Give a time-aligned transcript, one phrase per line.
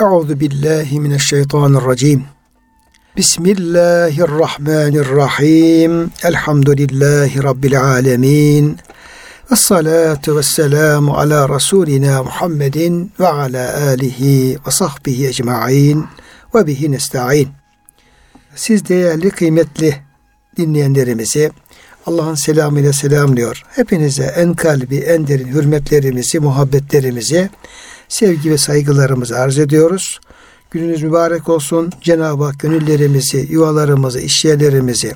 [0.00, 2.24] Euzu billahi mineşşeytanirracim.
[3.16, 6.10] Bismillahirrahmanirrahim.
[6.24, 8.78] Elhamdülillahi rabbil alamin.
[9.50, 16.06] Ve salatu ve selamu ala Resulina Muhammedin ve ala alihi ve sahbihi ecma'in
[16.54, 17.48] ve bihi nesta'in.
[18.54, 19.96] Siz değerli, kıymetli
[20.56, 21.50] dinleyenlerimizi
[22.06, 23.62] Allah'ın selamıyla selamlıyor.
[23.68, 27.50] Hepinize en kalbi, en derin hürmetlerimizi, muhabbetlerimizi,
[28.10, 30.20] sevgi ve saygılarımızı arz ediyoruz.
[30.70, 31.92] Gününüz mübarek olsun.
[32.00, 35.12] Cenab-ı Hak gönüllerimizi, yuvalarımızı, işyerlerimizi,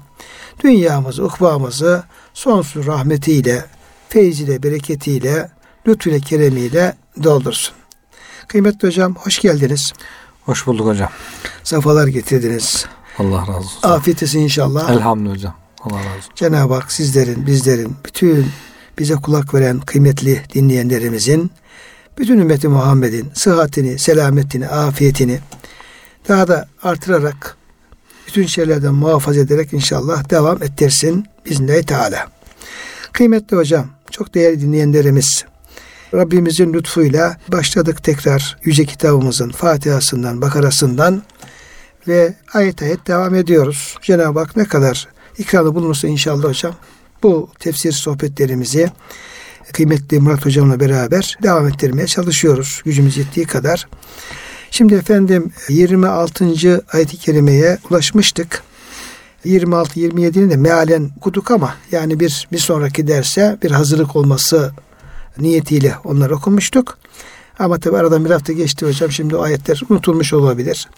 [0.64, 2.02] dünyamızı, ukbamızı
[2.34, 3.64] sonsuz rahmetiyle,
[4.08, 5.50] feyziyle, bereketiyle,
[5.88, 7.74] lütfüyle, keremiyle doldursun.
[8.48, 9.92] Kıymetli hocam hoş geldiniz.
[10.44, 11.10] Hoş bulduk hocam.
[11.64, 12.86] Safalar getirdiniz.
[13.18, 13.78] Allah razı olsun.
[13.82, 14.90] Afiyet olsun inşallah.
[14.90, 15.54] Elhamdülillah hocam.
[15.82, 16.32] Allah razı olsun.
[16.34, 18.46] Cenab-ı Hak sizlerin, bizlerin, bütün
[18.98, 21.50] bize kulak veren kıymetli dinleyenlerimizin,
[22.18, 25.38] bütün ümmeti Muhammed'in sıhhatini, selametini, afiyetini
[26.28, 27.56] daha da artırarak
[28.26, 32.28] bütün şeylerden muhafaza ederek inşallah devam ettirsin biznillahü teala.
[33.12, 35.44] Kıymetli hocam, çok değerli dinleyenlerimiz,
[36.14, 41.22] Rabbimizin lütfuyla başladık tekrar yüce kitabımızın Fatiha'sından, Bakara'sından
[42.08, 43.98] ve ayet ayet devam ediyoruz.
[44.02, 45.08] Cenab-ı Hak ne kadar
[45.38, 46.74] ikramda bulunursa inşallah hocam
[47.22, 48.90] bu tefsir sohbetlerimizi
[49.72, 52.82] kıymetli Murat hocamla beraber devam ettirmeye çalışıyoruz.
[52.84, 53.86] Gücümüz yettiği kadar.
[54.70, 56.82] Şimdi efendim 26.
[56.92, 58.62] ayet-i kerimeye ulaşmıştık.
[59.46, 64.72] 26-27'ni de mealen okuduk ama yani bir bir sonraki derse bir hazırlık olması
[65.38, 66.98] niyetiyle onları okumuştuk.
[67.58, 69.10] Ama tabi aradan bir hafta geçti hocam.
[69.10, 70.88] Şimdi o ayetler unutulmuş olabilir.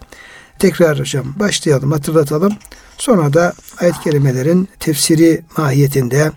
[0.59, 2.53] Tekrar hocam başlayalım, hatırlatalım.
[2.99, 6.33] Sonra da ayet-i kerimelerin tefsiri mahiyetinde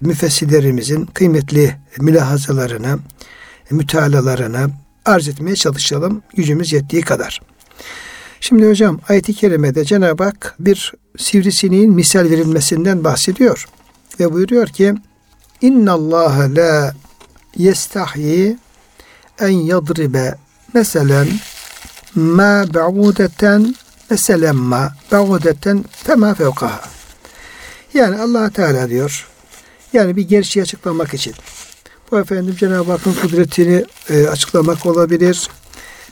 [0.00, 2.98] müfessirlerimizin kıymetli mülahazalarını,
[3.70, 4.70] mütalalarını
[5.04, 7.40] arz etmeye çalışalım gücümüz yettiği kadar.
[8.40, 13.66] Şimdi hocam ayet-i kerimede Cenab-ı Hak bir sivrisineğin misal verilmesinden bahsediyor.
[14.20, 14.94] Ve buyuruyor ki
[15.60, 16.94] İnna Allah la
[17.56, 18.58] yestahyi
[19.40, 20.34] en yadribe
[20.74, 21.28] meselen
[22.14, 23.74] ma ba'udeten
[24.10, 26.80] meselen ma ba'udeten fema fevkaha.
[27.94, 29.29] Yani allah Teala diyor
[29.92, 31.34] yani bir gerçeği açıklamak için.
[32.10, 35.48] Bu efendim Cenab-ı Hakk'ın kudretini e, açıklamak olabilir.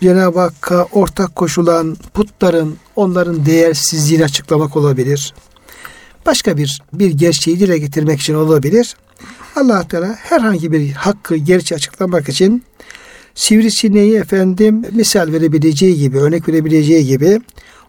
[0.01, 5.35] Cenab-ı Hakk'a ortak koşulan putların, onların değersizliğini açıklamak olabilir.
[6.27, 8.97] Başka bir bir gerçeği dile getirmek için olabilir.
[9.57, 12.65] Allah Teala herhangi bir hakkı gerçeği açıklamak için
[13.35, 17.41] sivrisineği efendim misal verebileceği gibi, örnek verebileceği gibi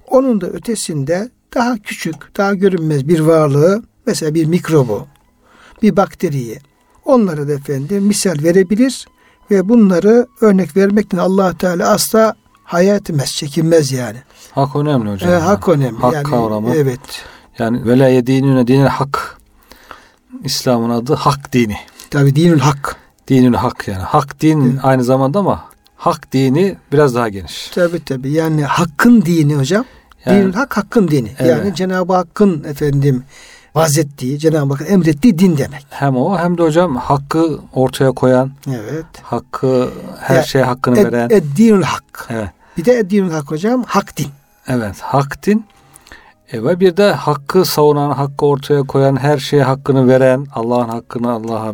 [0.08, 5.08] onun da ötesinde daha küçük, daha görünmez bir varlığı, mesela bir mikrobu,
[5.82, 6.60] bir bakteriyi
[7.06, 9.08] onlara da efendim misal verebilir
[9.52, 14.18] ve bunları örnek vermekten allah Teala asla hayal etmez, çekinmez yani.
[14.52, 15.32] Hak önemli hocam.
[15.32, 16.00] E, hak önemli.
[16.00, 16.76] Hak yani, kavramı.
[16.76, 17.00] Evet.
[17.60, 19.38] Yani velaye dinine dinil hak.
[20.44, 21.76] İslam'ın adı hak dini.
[22.10, 22.96] Tabi dinül hak.
[23.28, 24.04] Dinül hak yani.
[24.04, 24.80] Hak din Evet.
[24.84, 25.66] aynı zamanda ama
[25.96, 27.68] hak dini biraz daha geniş.
[27.68, 29.86] Tabi tabi yani hakkın dini hocam.
[30.26, 31.32] Yani- dinül hak hakkın dini.
[31.40, 31.58] Evet.
[31.58, 33.24] Yani Cenab-ı Hakk'ın efendim
[33.76, 35.86] vazettiği, Cenab-ı Hakk'ın emrettiği din demek.
[35.90, 39.06] Hem o hem de hocam hakkı ortaya koyan, Evet.
[39.22, 41.30] hakkı her Ya, şeye hakkını Ed, veren.
[41.30, 42.28] ed dinül hak.
[42.30, 42.50] Evet.
[42.78, 44.28] Bir de ed dinül hak hocam hak din.
[44.68, 45.66] Evet, hak din.
[46.54, 51.32] E ve bir de hakkı savunan, hakkı ortaya koyan, her şeye hakkını veren, Allah'ın hakkını
[51.32, 51.74] Allah'a,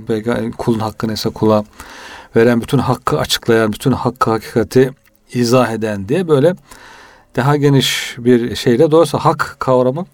[0.57, 1.63] kulun hakkını ise kula
[2.35, 4.91] veren, bütün hakkı açıklayan, bütün hakkı hakikati
[5.33, 6.55] izah eden diye böyle
[7.35, 10.05] daha geniş bir şeyle dolayısıyla hak kavramı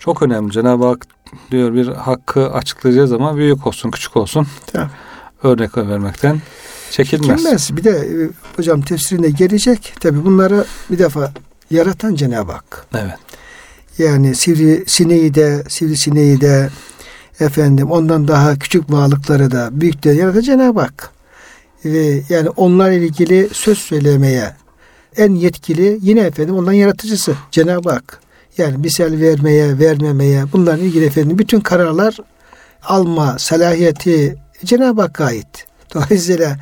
[0.00, 0.52] çok önemli.
[0.52, 1.06] Cenab-ı Hak
[1.50, 4.90] diyor bir hakkı açıklayacağı zaman büyük olsun, küçük olsun Tamam.
[5.42, 6.40] örnek vermekten
[6.90, 7.38] çekilmez.
[7.38, 7.76] Bilmez.
[7.76, 8.14] Bir de e,
[8.56, 9.94] hocam tefsirinde gelecek.
[10.00, 11.32] Tabi bunları bir defa
[11.70, 12.86] yaratan Cenab-ı Hak.
[12.94, 13.14] Evet.
[13.98, 16.70] Yani sivri sineği de, sivri sineği de
[17.40, 21.10] efendim ondan daha küçük varlıkları da büyükleri yaratan Cenab-ı Hak.
[21.84, 24.54] Ve yani onlarla ilgili söz söylemeye
[25.16, 28.20] en yetkili yine efendim onların yaratıcısı Cenab-ı Hak.
[28.58, 32.16] Yani misal vermeye, vermemeye bunların ilgili efendim bütün kararlar
[32.82, 35.66] alma salahiyeti Cenab-ı Hakk'a ait.
[35.94, 36.56] Dolayısıyla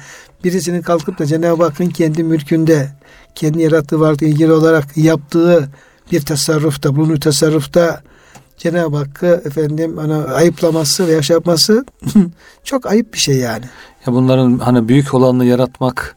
[0.44, 2.88] birisinin kalkıp da Cenab-ı Hakk'ın kendi mülkünde
[3.34, 5.68] kendi yarattığı varlıkla ilgili olarak yaptığı
[6.12, 8.02] bir tasarrufta, bulunduğu tasarrufta
[8.56, 11.84] Cenab-ı Hakk'ı efendim ona ayıplaması ve yaşatması
[12.64, 13.64] çok ayıp bir şey yani.
[14.06, 16.16] Ya bunların hani büyük olanını yaratmak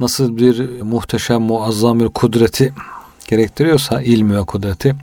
[0.00, 2.74] nasıl bir muhteşem, muazzam bir kudreti
[3.30, 4.94] gerektiriyorsa ilmi ve kudreti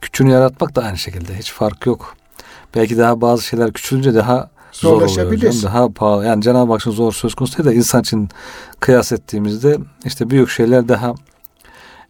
[0.00, 2.16] küçüğünü yaratmak da aynı şekilde hiç fark yok.
[2.74, 5.08] Belki daha bazı şeyler küçülünce daha zor oluyor.
[5.62, 6.26] Daha pahalı.
[6.26, 8.28] Yani Cenab-ı Hak için zor söz konusu değil de insan için
[8.80, 11.14] kıyas ettiğimizde işte büyük şeyler daha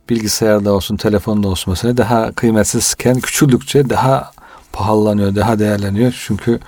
[0.08, 4.30] bilgisayarda olsun, telefonda olsun mesela daha kıymetsizken küçüldükçe daha
[4.72, 6.22] pahalanıyor, daha değerleniyor.
[6.26, 6.60] Çünkü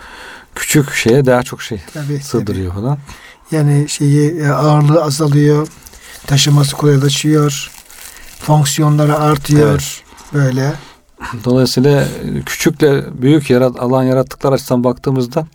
[0.55, 2.99] küçük şeye daha çok şey Tabii, sığdırıyor falan.
[3.51, 5.69] Yani şeyi e, ağırlığı azalıyor.
[6.27, 7.71] Taşıması kolaylaşıyor.
[8.43, 10.03] Fonksiyonları artıyor.
[10.33, 10.75] Böyle.
[11.45, 12.05] Dolayısıyla
[12.47, 15.47] küçükle büyük yarat, alan yarattıklar açısından baktığımızda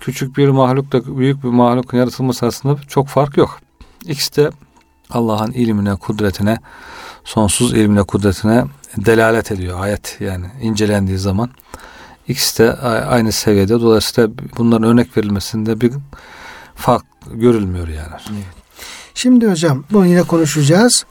[0.00, 3.60] küçük bir mahlukla büyük bir mahlukun yaratılması arasında çok fark yok.
[4.06, 4.50] İkisi de
[5.10, 6.58] Allah'ın ilmine, kudretine,
[7.24, 8.64] sonsuz ilmine, kudretine
[8.96, 11.50] delalet ediyor ayet yani incelendiği zaman.
[12.28, 12.72] İkisi de
[13.06, 13.80] aynı seviyede.
[13.80, 15.92] Dolayısıyla bunların örnek verilmesinde bir
[16.74, 18.42] fark görülmüyor yani.
[19.14, 21.04] Şimdi hocam bunu yine konuşacağız.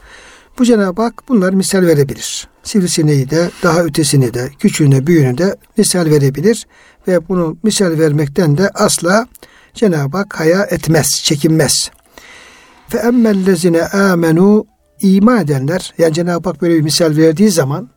[0.60, 2.48] Bu Cenab-ı Hak bunlar misal verebilir.
[2.64, 6.68] Sivrisineği de daha ötesini de küçüğüne büyüğüne de misal verebilir.
[7.08, 9.28] Ve bunu misal vermekten de asla
[9.74, 11.92] Cenab-ı Hak haya etmez, çekinmez.
[12.88, 14.66] Fe emmellezine amenu
[15.02, 17.90] iman edenler yani Cenab-ı Hak böyle bir misal verdiği zaman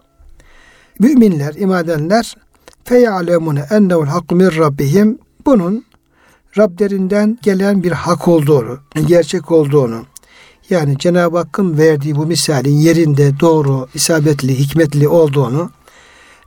[0.99, 2.37] müminler, iman edenler
[2.85, 5.85] feyalemune ennehu'l hakku min rabbihim bunun
[6.59, 10.03] Rablerinden gelen bir hak olduğunu, gerçek olduğunu,
[10.71, 15.71] yani Cenab-ı Hakk'ın verdiği bu misalin yerinde doğru, isabetli, hikmetli olduğunu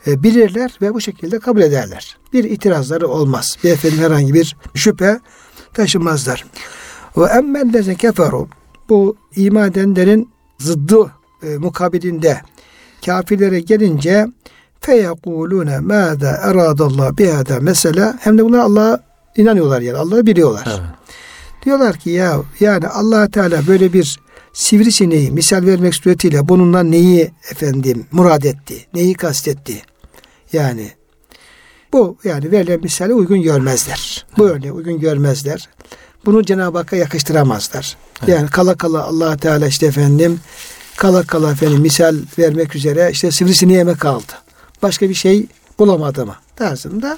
[0.07, 2.17] e, bilirler ve bu şekilde kabul ederler.
[2.33, 3.57] Bir itirazları olmaz.
[3.63, 5.19] Bir efendim herhangi bir şüphe
[5.73, 6.45] taşımazlar.
[7.17, 8.47] Ve emmelleze keferu
[8.89, 10.29] bu iman edenlerin
[10.59, 11.11] zıddı
[11.43, 12.41] e, mukabilinde
[13.05, 14.27] kafirlere gelince
[14.81, 18.99] feyekulune mâze eradallah bihâda mesela hem de buna Allah'a
[19.37, 20.67] inanıyorlar yani Allah'ı biliyorlar.
[20.67, 20.94] Evet.
[21.65, 24.19] Diyorlar ki ya yani allah Teala böyle bir
[24.53, 28.85] sivrisineği misal vermek suretiyle bununla neyi efendim murad etti?
[28.93, 29.81] Neyi kastetti?
[30.53, 30.91] Yani
[31.93, 34.25] bu yani verilen misale uygun görmezler.
[34.37, 35.69] Bu örneği uygun görmezler.
[36.25, 37.97] Bunu Cenab-ı Hakk'a yakıştıramazlar.
[38.19, 38.29] Evet.
[38.29, 40.39] Yani kala kala allah Teala işte efendim
[40.97, 44.33] kala kala efendim misal vermek üzere işte sivrisineğe mi kaldı?
[44.81, 45.47] Başka bir şey
[45.79, 46.35] bulamadı mı?
[46.55, 47.17] Tarzında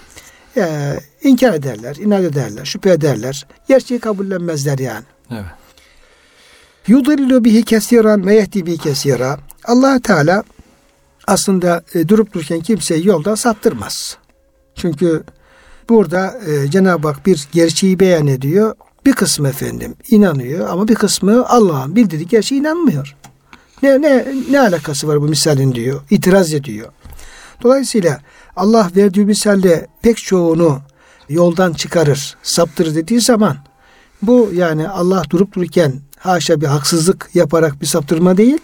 [0.58, 3.48] e, inkar ederler, inat ederler, şüphe ederler.
[3.68, 5.06] Gerçeği kabullenmezler yani.
[5.32, 5.46] Evet.
[6.88, 9.40] Yudillu bihi kesiran ve yehdi bihi kesira.
[9.66, 10.44] allah Teala
[11.28, 14.18] aslında e, durup dururken kimseyi yoldan saptırmaz.
[14.76, 15.24] Çünkü
[15.90, 18.76] burada e, Cenab-ı Hak bir gerçeği beyan ediyor.
[19.06, 23.16] Bir kısmı efendim inanıyor ama bir kısmı Allah'ın bildirdiği gerçeğe inanmıyor.
[23.84, 26.02] Ne, ne, ne alakası var bu misalin diyor.
[26.10, 26.88] İtiraz ediyor.
[27.64, 28.22] Dolayısıyla
[28.58, 30.80] Allah verdiği misalle pek çoğunu
[31.30, 33.58] yoldan çıkarır, saptırır dediği zaman
[34.22, 38.58] bu yani Allah durup dururken haşa bir haksızlık yaparak bir saptırma değil.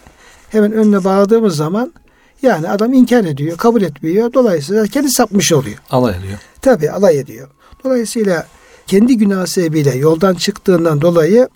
[0.49, 1.93] Hemen önüne bağladığımız zaman
[2.41, 4.33] yani adam inkar ediyor, kabul etmiyor.
[4.33, 5.77] Dolayısıyla kendi sapmış oluyor.
[5.89, 6.39] Alay ediyor.
[6.61, 7.47] Tabi alay ediyor.
[7.83, 8.47] Dolayısıyla
[8.87, 11.49] kendi günah sebebiyle yoldan çıktığından dolayı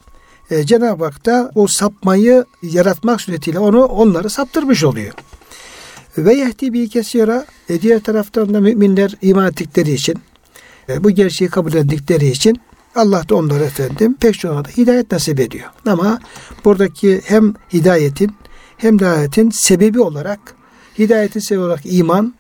[0.51, 5.13] e, Cenab-ı Hak da o sapmayı yaratmak suretiyle onu onları saptırmış oluyor.
[6.17, 10.15] Ve yehdi bir kesira e, diğer taraftan da müminler iman ettikleri için
[10.89, 12.61] e, bu gerçeği kabul ettikleri için
[12.95, 15.69] Allah da onlara efendim pek çoğuna da hidayet nasip ediyor.
[15.85, 16.19] Ama
[16.65, 18.31] buradaki hem hidayetin
[18.77, 20.39] hem de ayetin sebebi olarak
[20.99, 22.33] hidayetin sebebi olarak iman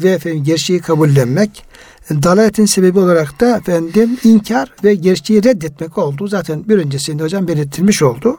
[0.00, 1.64] ve efendim gerçeği kabullenmek
[2.10, 6.28] dalaletin sebebi olarak da efendim inkar ve gerçeği reddetmek oldu.
[6.28, 8.38] Zaten bir öncesinde hocam belirtilmiş oldu.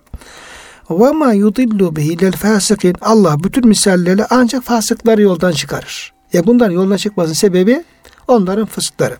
[0.89, 2.95] Ve ma yudillu bihi lel fasikin.
[3.01, 6.13] Allah bütün misallerle ancak fasıkları yoldan çıkarır.
[6.33, 7.83] Ya bundan yoldan çıkmasının sebebi
[8.27, 9.17] onların fısıkları.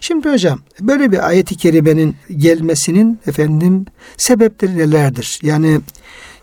[0.00, 5.38] Şimdi hocam böyle bir ayeti kerimenin gelmesinin efendim sebepleri nelerdir?
[5.42, 5.80] Yani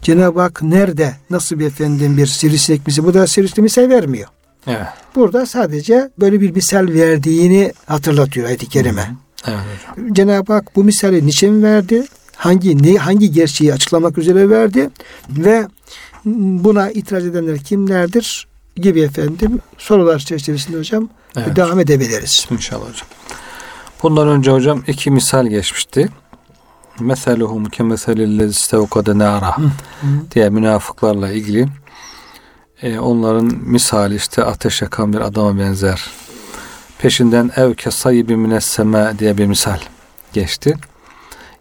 [0.02, 4.28] Cenab-ı Hak nerede nasıl bir efendim bir sivrisinek misal bu da sivrisinek misal vermiyor.
[4.68, 4.88] Evet.
[5.16, 9.16] Burada sadece böyle bir misal verdiğini hatırlatıyor ayet-i kerime.
[9.48, 9.60] Evet
[9.96, 10.14] hocam.
[10.14, 12.06] Cenab-ı Hak bu misali niçin verdi?
[12.42, 14.90] Hangi ne hangi gerçeği açıklamak üzere verdi
[15.30, 15.68] ve
[16.26, 21.56] buna itiraz edenler kimlerdir gibi efendim sorular çerçevesinde hocam evet.
[21.56, 22.48] devam edebiliriz.
[22.52, 23.08] İnşallah hocam.
[24.04, 26.10] Bundan önce hocam iki misal geçmişti.
[27.00, 29.56] Meseluhum kemeselillezi istevkade nara
[30.32, 31.68] diye münafıklarla ilgili
[32.82, 36.10] e, onların misali işte ateş yakan bir adama benzer.
[36.98, 39.80] Peşinden ev kesayibi minesseme diye bir misal
[40.34, 40.78] geçti.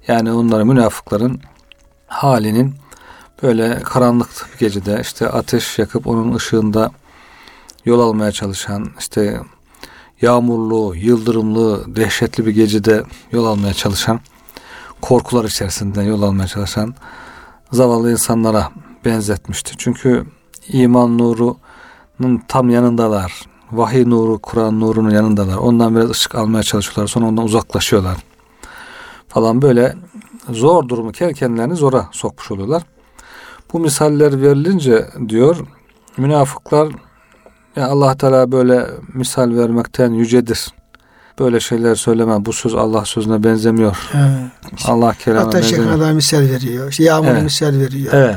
[0.08, 1.40] Yani onların münafıkların
[2.06, 2.74] halinin
[3.42, 6.90] böyle karanlık bir gecede işte ateş yakıp onun ışığında
[7.84, 9.40] yol almaya çalışan işte
[10.20, 14.20] yağmurlu, yıldırımlı, dehşetli bir gecede yol almaya çalışan
[15.00, 16.94] korkular içerisinde yol almaya çalışan
[17.72, 18.70] zavallı insanlara
[19.04, 19.74] benzetmişti.
[19.78, 20.26] Çünkü
[20.68, 23.42] iman nurunun tam yanındalar.
[23.72, 25.56] vahiy nuru, Kur'an nurunun yanındalar.
[25.56, 27.06] Ondan biraz ışık almaya çalışıyorlar.
[27.06, 28.16] Sonra ondan uzaklaşıyorlar.
[29.30, 29.94] Falan böyle
[30.50, 32.82] zor durumu kendilerini zora sokmuş oluyorlar.
[33.72, 35.56] Bu misaller verilince diyor
[36.16, 36.88] münafıklar
[37.76, 40.68] ya Allah Teala böyle misal vermekten yücedir.
[41.38, 42.44] Böyle şeyler söyleme.
[42.44, 43.96] Bu söz Allah sözüne benzemiyor.
[44.14, 44.50] Evet.
[44.86, 45.92] Allah kelamına Hatta benzemiyor.
[45.92, 46.90] şekada misal veriyor.
[46.90, 47.42] İşte yağmur Evet.
[47.42, 48.12] misal veriyor.
[48.12, 48.36] Evet.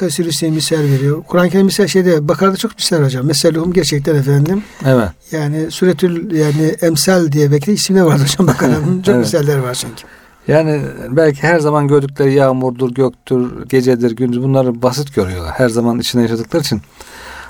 [0.00, 1.22] Kasirüs'e misal veriyor.
[1.28, 3.26] Kur'an-ı Kerim misal şeyde Bakara'da çok misal hocam.
[3.26, 4.62] Meselhum gerçekten efendim.
[4.86, 5.08] Evet.
[5.32, 9.02] Yani suretül yani emsal diye belki de isimler var hocam Bakara'nın.
[9.02, 9.24] Çok Evet.
[9.24, 10.02] misaller var çünkü.
[10.48, 15.52] Yani belki her zaman gördükleri yağmurdur, göktür, gecedir, gündüz bunları basit görüyorlar.
[15.56, 16.80] Her zaman içinde yaşadıkları için.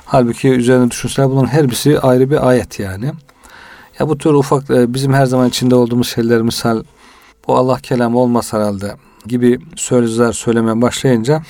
[0.05, 3.13] Halbuki üzerine düşünseler bunların her birisi ayrı bir ayet yani.
[3.99, 6.83] Ya bu tür ufak e, bizim her zaman içinde olduğumuz şeyler misal
[7.49, 11.43] bu Allah kelamı olmaz herhalde gibi sözler söylemeye başlayınca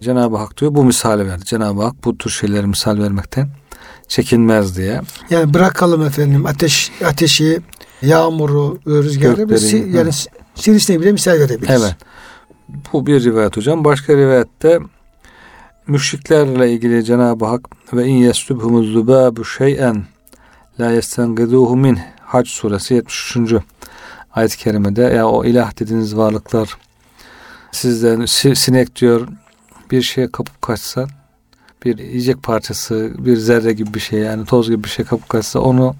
[0.00, 1.44] Cenab-ı Hak diyor bu misali verdi.
[1.44, 3.48] Cenab-ı Hak bu tür şeyleri misal vermekten
[4.08, 5.00] çekinmez diye.
[5.30, 7.60] Yani bırakalım efendim ateş ateşi,
[8.02, 10.10] yağmuru, rüzgarı biz si- Gökleri, yani
[10.54, 11.82] sivrisineği bile misal verebiliriz.
[11.82, 11.96] Evet.
[12.92, 13.84] Bu bir rivayet hocam.
[13.84, 14.78] Başka rivayette
[15.86, 20.04] müşriklerle ilgili Cenab-ı Hak ve in yestubhumuz zubabu şey'en
[20.80, 23.36] la yestengiduhu min Hac suresi 73.
[24.34, 26.76] ayet-i kerimede ya o ilah dediğiniz varlıklar
[27.72, 29.28] sizden si- sinek diyor
[29.90, 31.06] bir şeye kapıp kaçsa
[31.84, 35.60] bir yiyecek parçası bir zerre gibi bir şey yani toz gibi bir şey kapıp kaçsa
[35.60, 35.94] onu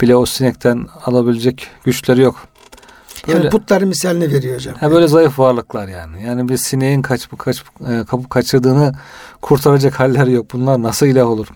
[0.00, 2.36] bile o sinekten alabilecek güçleri yok.
[3.26, 4.74] Yani Böyle- putların misalini veriyor hocam.
[4.74, 6.22] Ha böyle zayıf varlıklar yani.
[6.22, 8.92] Yani bir sineğin kaçıp kaç e, kapıp kaçırdığını
[9.42, 10.46] kurtaracak haller yok.
[10.52, 11.48] Bunlar nasıl ilah olur?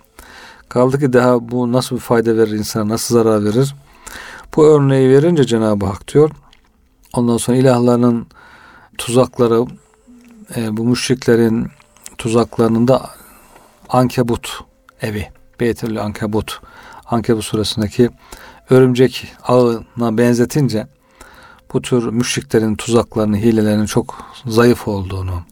[0.69, 3.75] Kaldı ki daha bu nasıl bir fayda verir insana, nasıl zarar verir?
[4.55, 6.31] Bu örneği verince Cenab-ı Hak diyor.
[7.13, 8.27] Ondan sonra ilahlarının
[8.97, 9.65] tuzakları,
[10.55, 11.67] e, bu müşriklerin
[12.17, 13.09] tuzaklarının da
[13.89, 14.63] ankebut
[15.01, 15.27] evi,
[15.59, 16.59] Beytül Ankebut,
[17.05, 18.09] Ankebut suresindeki
[18.69, 20.87] örümcek ağına benzetince
[21.73, 25.43] bu tür müşriklerin tuzaklarını, hilelerinin çok zayıf olduğunu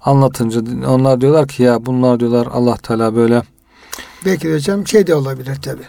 [0.00, 3.42] anlatınca onlar diyorlar ki ya bunlar diyorlar Allah Teala böyle
[4.24, 5.82] Belki hocam şey de olabilir tabi.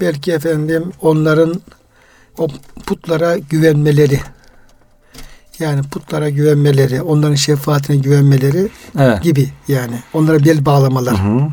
[0.00, 1.60] Belki efendim onların
[2.38, 2.48] o
[2.86, 4.20] putlara güvenmeleri
[5.60, 9.22] yani putlara güvenmeleri, onların şefaatine güvenmeleri evet.
[9.22, 9.94] gibi yani.
[10.14, 11.24] Onlara bel bağlamalar.
[11.24, 11.48] Hı hı.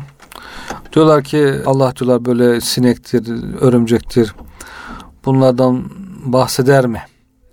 [0.92, 3.24] Diyorlar ki Allah diyorlar böyle sinektir,
[3.60, 4.34] örümcektir.
[5.24, 5.84] Bunlardan
[6.24, 7.02] bahseder mi?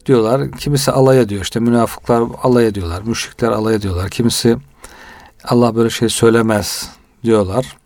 [0.06, 0.52] Diyorlar.
[0.52, 1.42] Kimisi alay ediyor.
[1.42, 3.02] işte münafıklar alay ediyorlar.
[3.02, 4.10] Müşrikler alay ediyorlar.
[4.10, 4.58] Kimisi
[5.44, 6.90] Allah böyle şey söylemez
[7.24, 7.78] diyorlar.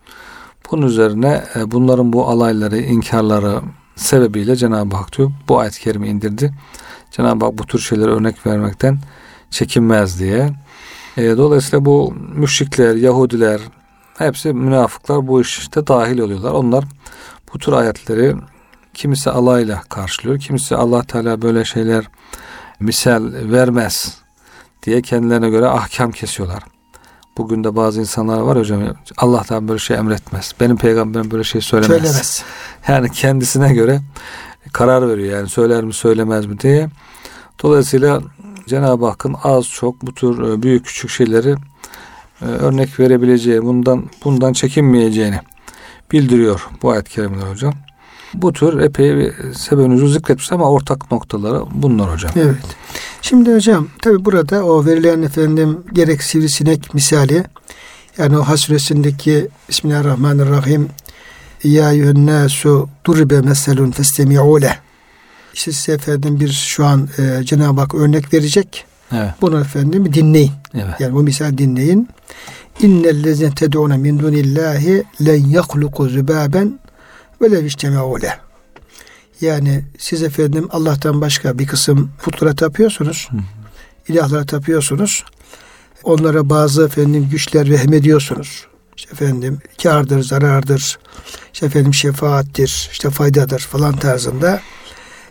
[0.71, 3.61] Bunun üzerine e, bunların bu alayları, inkarları
[3.99, 6.53] sebebiyle Cenab-ı Hak diyor bu ayet-i indirdi.
[7.11, 8.99] Cenab-ı Hak bu tür şeylere örnek vermekten
[9.49, 10.49] çekinmez diye.
[11.17, 13.61] E, dolayısıyla bu müşrikler, Yahudiler,
[14.17, 16.51] hepsi münafıklar bu işte dahil oluyorlar.
[16.51, 16.83] Onlar
[17.53, 18.35] bu tür ayetleri
[18.93, 22.05] kimisi alayla karşılıyor, kimisi Allah Teala böyle şeyler
[22.79, 24.17] misal vermez
[24.83, 26.63] diye kendilerine göre ahkam kesiyorlar.
[27.37, 28.81] Bugün de bazı insanlar var hocam
[29.17, 30.53] Allah'tan böyle şey emretmez.
[30.59, 31.97] Benim peygamberim böyle şey söylemez.
[31.97, 32.43] Söylemez.
[32.87, 34.01] Yani kendisine göre
[34.73, 36.89] karar veriyor yani söyler mi söylemez mi diye.
[37.63, 38.21] Dolayısıyla
[38.67, 41.55] Cenab-ı Hakk'ın az çok bu tür e, büyük küçük şeyleri
[42.41, 45.39] e, örnek verebileceği, bundan bundan çekinmeyeceğini
[46.11, 47.73] bildiriyor bu ayet-i kerimeler hocam.
[48.33, 52.31] Bu tür epey bir sebebinizi zikretmiş ama ortak noktaları bunlar hocam.
[52.35, 52.77] Evet.
[53.21, 57.43] Şimdi hocam tabi burada o verilen efendim gerek sivrisinek misali
[58.17, 60.89] yani o hasresindeki Bismillahirrahmanirrahim
[61.63, 64.75] Ya eyyühennâsu duribe meselun festemi'û leh
[65.53, 68.85] İşte size efendim bir şu an e, Cenab-ı Hak örnek verecek.
[69.11, 69.29] Evet.
[69.41, 70.51] Bunu efendim dinleyin.
[70.73, 70.99] Evet.
[70.99, 72.09] Yani bu misal dinleyin.
[72.81, 76.79] İnnellezine ted'ûne min dunillahi len yahluku zübâben
[77.41, 77.63] ve lev
[78.21, 78.48] leh.
[79.41, 83.29] Yani siz efendim Allah'tan başka bir kısım putlara tapıyorsunuz.
[84.07, 85.25] ilahlara tapıyorsunuz.
[86.03, 88.65] Onlara bazı efendim güçler vehmediyorsunuz.
[88.97, 90.99] İşte efendim kardır, zarardır,
[91.53, 94.61] işte efendim şefaattir, işte faydadır falan tarzında.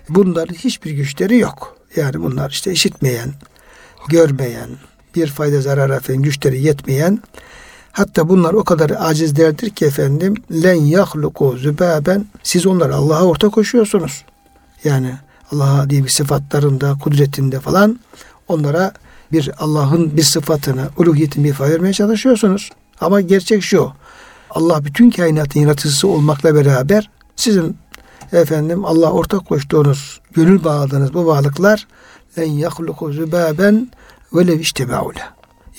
[0.08, 1.76] Bunların hiçbir güçleri yok.
[1.96, 3.34] Yani bunlar işte işitmeyen,
[4.08, 4.70] görmeyen,
[5.14, 7.22] bir fayda zarar efendim güçleri yetmeyen
[7.98, 14.24] hatta bunlar o kadar acizlerdir ki efendim len yahluku zübaben siz onları Allah'a ortak koşuyorsunuz.
[14.84, 15.14] Yani
[15.52, 18.00] Allah'a diye bir sıfatlarında, kudretinde falan
[18.48, 18.92] onlara
[19.32, 22.70] bir Allah'ın bir sıfatını, uluhiyetini ifade vermeye çalışıyorsunuz.
[23.00, 23.92] Ama gerçek şu.
[24.50, 27.76] Allah bütün kainatın yaratıcısı olmakla beraber sizin
[28.32, 31.86] efendim Allah ortak koştuğunuz, gönül bağladığınız bu varlıklar
[32.38, 33.90] len yahluku zübaben
[34.32, 34.60] ve lev.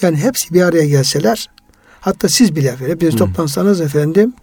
[0.01, 1.49] Yani hepsi bir araya gelseler
[2.01, 3.17] hatta siz bile hepiniz Hı.
[3.17, 4.33] toplansanız efendim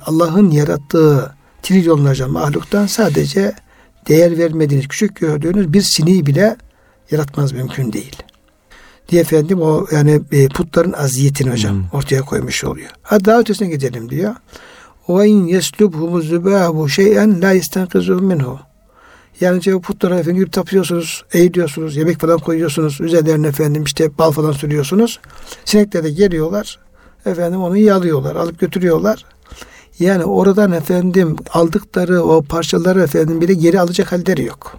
[0.00, 3.54] Allah'ın yarattığı trilyonlarca mahluktan sadece
[4.08, 6.56] değer vermediğiniz, küçük gördüğünüz bir sineği bile
[7.10, 8.16] yaratmaz mümkün değil.
[9.08, 11.88] Diye efendim o yani e, putların aziyetini hocam hmm.
[11.92, 12.90] ortaya koymuş oluyor.
[13.02, 14.34] Hadi daha ötesine gidelim diyor.
[15.08, 18.58] Ve in yeslubhumu zübâhu şeyen la istenkizuhu minhu.
[19.40, 24.52] Yani işte putlara efendim gidip tapıyorsunuz, eğiliyorsunuz, yemek falan koyuyorsunuz, üzerlerine efendim işte bal falan
[24.52, 25.20] sürüyorsunuz.
[25.64, 26.78] Sinekler de geliyorlar,
[27.26, 29.24] efendim onu yalıyorlar, alıp götürüyorlar.
[29.98, 34.76] Yani oradan efendim aldıkları o parçaları efendim bile geri alacak halleri yok.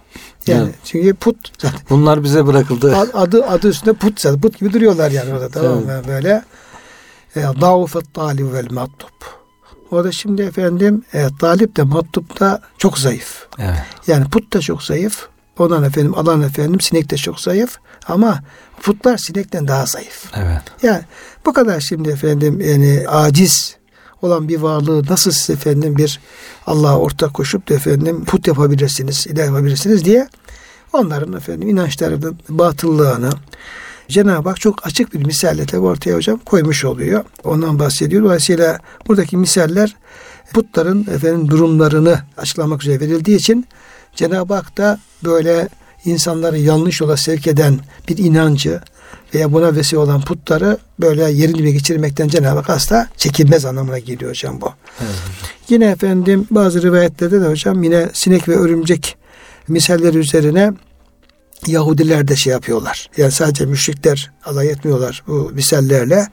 [0.48, 0.76] Yani evet.
[0.84, 1.80] çünkü put zaten.
[1.90, 2.96] Bunlar bize bırakıldı.
[3.14, 4.42] Adı adı üstünde put zaten.
[4.42, 5.92] Put gibi duruyorlar yani orada tamam mı?
[5.92, 6.08] Evet.
[6.08, 6.44] Böyle.
[7.36, 9.18] E, Dağufet talib vel matlub.
[9.92, 13.48] O da şimdi efendim e, talip de matlup da çok zayıf.
[13.60, 13.84] Evet.
[14.08, 15.28] Yani put da çok zayıf.
[15.60, 17.78] Ondan efendim alan efendim sinek de çok zayıf.
[18.08, 18.40] Ama
[18.82, 20.26] putlar sinekten daha zayıf.
[20.36, 20.62] Evet.
[20.84, 21.02] Yani
[21.46, 23.76] bu kadar şimdi efendim yani aciz
[24.22, 26.20] olan bir varlığı nasıl siz efendim bir
[26.66, 30.28] Allah'a ortak koşup da efendim put yapabilirsiniz, ilah yapabilirsiniz diye
[30.94, 33.30] onların efendim inançlarının batıllığını
[34.10, 37.24] Cenab-ı Hak çok açık bir misalle tabi ortaya hocam koymuş oluyor.
[37.44, 38.24] Ondan bahsediyor.
[38.24, 39.96] Dolayısıyla buradaki misaller
[40.54, 43.68] putların efendim durumlarını açıklamak üzere verildiği için
[44.18, 45.70] Cenab-ı Hak da böyle
[46.06, 48.82] insanları yanlış yola sevk eden bir inancı,
[49.34, 54.32] veya buna vesile olan putları böyle yerin dibine geçirmekten Cenab-ı Hak asla çekinmez anlamına geliyor
[54.32, 54.72] hocam bu.
[55.02, 55.16] Evet.
[55.70, 59.18] Yine efendim bazı rivayetlerde de hocam yine sinek ve örümcek
[59.68, 60.74] misalleri üzerine
[61.68, 63.10] Yahudiler de şey yapıyorlar.
[63.18, 66.28] Yani sadece müşrikler alay etmiyorlar bu misallerle.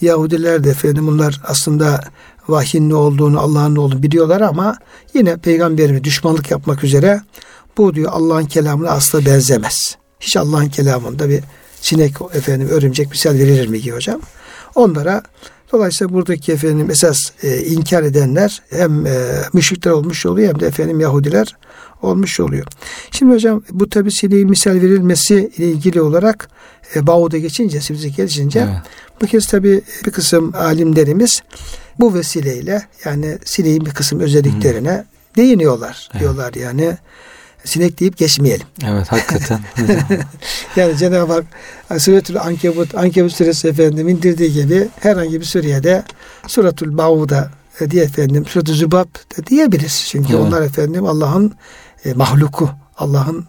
[0.00, 2.00] Yahudiler de efendim bunlar aslında
[2.48, 4.78] vahyin ne olduğunu, Allah'ın ne olduğunu biliyorlar ama
[5.14, 7.20] yine peygamberine düşmanlık yapmak üzere
[7.76, 9.96] bu diyor Allah'ın kelamına asla benzemez.
[10.20, 11.40] Hiç Allah'ın kelamında bir
[11.80, 14.20] sinek efendim örümcek misal verilir mi ki hocam?
[14.74, 15.22] Onlara
[15.72, 19.12] dolayısıyla buradaki efendim esas e, inkar edenler hem e,
[19.52, 21.56] müşrikler olmuş oluyor hem de efendim Yahudiler
[22.02, 22.66] olmuş oluyor.
[23.10, 26.48] Şimdi hocam bu tabi sineğin misal verilmesi ile ilgili olarak
[26.94, 28.82] e, Bağu'da geçince, Sivri'ye geçince evet.
[29.22, 31.42] bu kez tabi bir kısım alimlerimiz
[32.00, 35.04] bu vesileyle yani sineğin bir kısım özelliklerine Hı.
[35.36, 36.08] değiniyorlar.
[36.12, 36.20] Evet.
[36.20, 36.96] Diyorlar yani
[37.64, 38.66] sinek deyip geçmeyelim.
[38.84, 39.60] Evet hakikaten.
[40.76, 41.44] yani Cenab-ı Hak
[42.02, 46.04] Suretül Ankebut, Ankebut suresi efendim indirdiği gibi herhangi bir sureye de
[46.46, 50.06] Suretül Bavud'a e, diye efendim Suretül Zübab da diyebiliriz.
[50.08, 50.40] Çünkü evet.
[50.40, 51.54] onlar efendim Allah'ın
[52.04, 53.46] e, mahluku, Allah'ın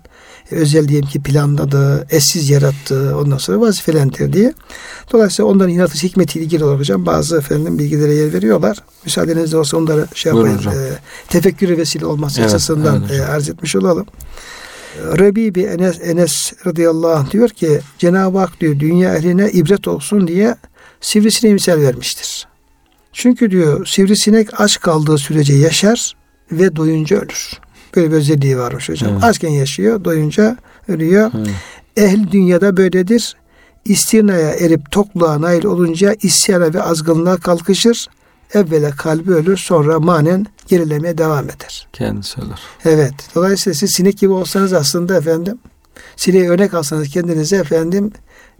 [0.51, 4.53] özel diyelim ki planladığı, eşsiz yarattığı, ondan sonra vazifelendirdiği.
[5.11, 8.77] Dolayısıyla onların yaratış hikmetiyle ilgili olarak hocam bazı efendim bilgilere yer veriyorlar.
[9.05, 10.57] Müsaadenizle olsa onları şey yapayım.
[10.57, 14.05] E, tefekkürü vesile olması evet, açısından e, arz etmiş olalım.
[14.97, 20.27] Rebi bir Enes, Enes radıyallahu anh diyor ki Cenab-ı Hak diyor dünya ehline ibret olsun
[20.27, 20.55] diye
[21.01, 22.47] sivrisineği misal vermiştir.
[23.13, 26.13] Çünkü diyor sivrisinek aç kaldığı sürece yaşar
[26.51, 27.59] ve doyunca ölür.
[27.97, 29.11] Böyle bir özelliği varmış hocam.
[29.11, 29.23] Evet.
[29.23, 30.57] Açken yaşıyor, doyunca
[30.87, 31.31] ölüyor.
[31.37, 31.49] Evet.
[31.97, 33.35] Ehli dünyada böyledir.
[33.85, 38.07] İstinaya erip tokluğa nail olunca isyana ve azgınlığa kalkışır.
[38.53, 41.87] Evvela kalbi ölür sonra manen gerilemeye devam eder.
[41.93, 42.59] Kendisi ölür.
[42.85, 43.13] Evet.
[43.35, 45.59] Dolayısıyla siz sinek gibi olsanız aslında efendim
[46.15, 48.11] sineği örnek alsanız kendinize efendim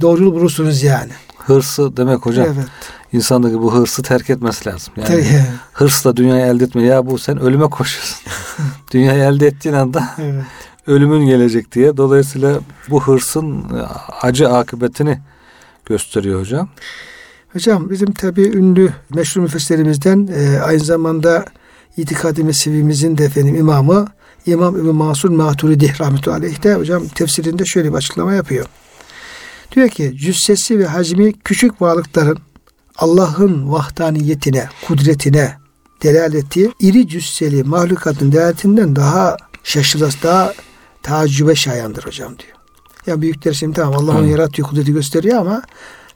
[0.02, 1.12] doğru yol bulursunuz yani.
[1.38, 2.46] Hırsı demek hocam.
[2.46, 2.68] Evet.
[3.14, 4.94] İnsandaki bu hırsı terk etmesi lazım.
[4.98, 5.44] Yani Tabii.
[5.74, 6.84] hırsla dünyayı elde etme.
[6.84, 8.18] Ya bu sen ölüme koşuyorsun.
[8.92, 10.44] dünyayı elde ettiğin anda evet.
[10.88, 11.98] ölümün gelecek diye.
[11.98, 13.66] Dolayısıyla bu hırsın
[14.22, 15.20] acı akıbetini
[15.86, 16.70] gösteriyor hocam.
[17.54, 21.46] Hocam bizim tabi ünlü meşhur müfessirlerimizden e, aynı zamanda
[21.98, 24.08] itikadi mezhebimizin de efendim imamı
[24.48, 28.66] İmam Ebu Mansur Maturidi rahmetullahi aleyh de hocam tefsirinde şöyle bir açıklama yapıyor.
[29.72, 32.38] Diyor ki cüssesi ve hacmi küçük varlıkların
[32.98, 35.54] Allah'ın vahdaniyetine, kudretine
[36.04, 40.54] delaleti iri cüsseli mahlukatın delaletinden daha şaşılası, daha
[41.04, 42.58] tacübe şayandır hocam diyor.
[43.08, 45.62] Ya büyükler şimdi tamam Allah onu yaratıyor, kudreti gösteriyor ama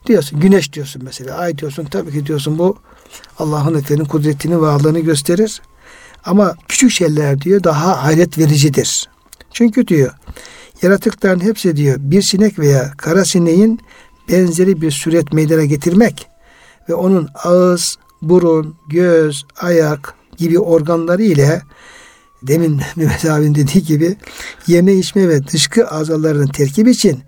[0.06, 2.76] diyorsun güneş diyorsun mesela, ay diyorsun tabii ki diyorsun bu
[3.38, 5.62] Allah'ın efendim kudretini, varlığını gösterir.
[6.24, 9.08] Ama küçük şeyler diyor daha hayret vericidir.
[9.52, 10.12] Çünkü diyor
[10.82, 13.80] yaratıkların hepsi diyor bir sinek veya kara sineğin
[14.28, 16.26] benzeri bir suret meydana getirmek
[16.88, 21.62] ve onun ağız, burun, göz, ayak gibi organları ile
[22.42, 24.16] demin Mehmet abinin dediği gibi
[24.66, 27.22] yeme içme ve dışkı azalarının terkip için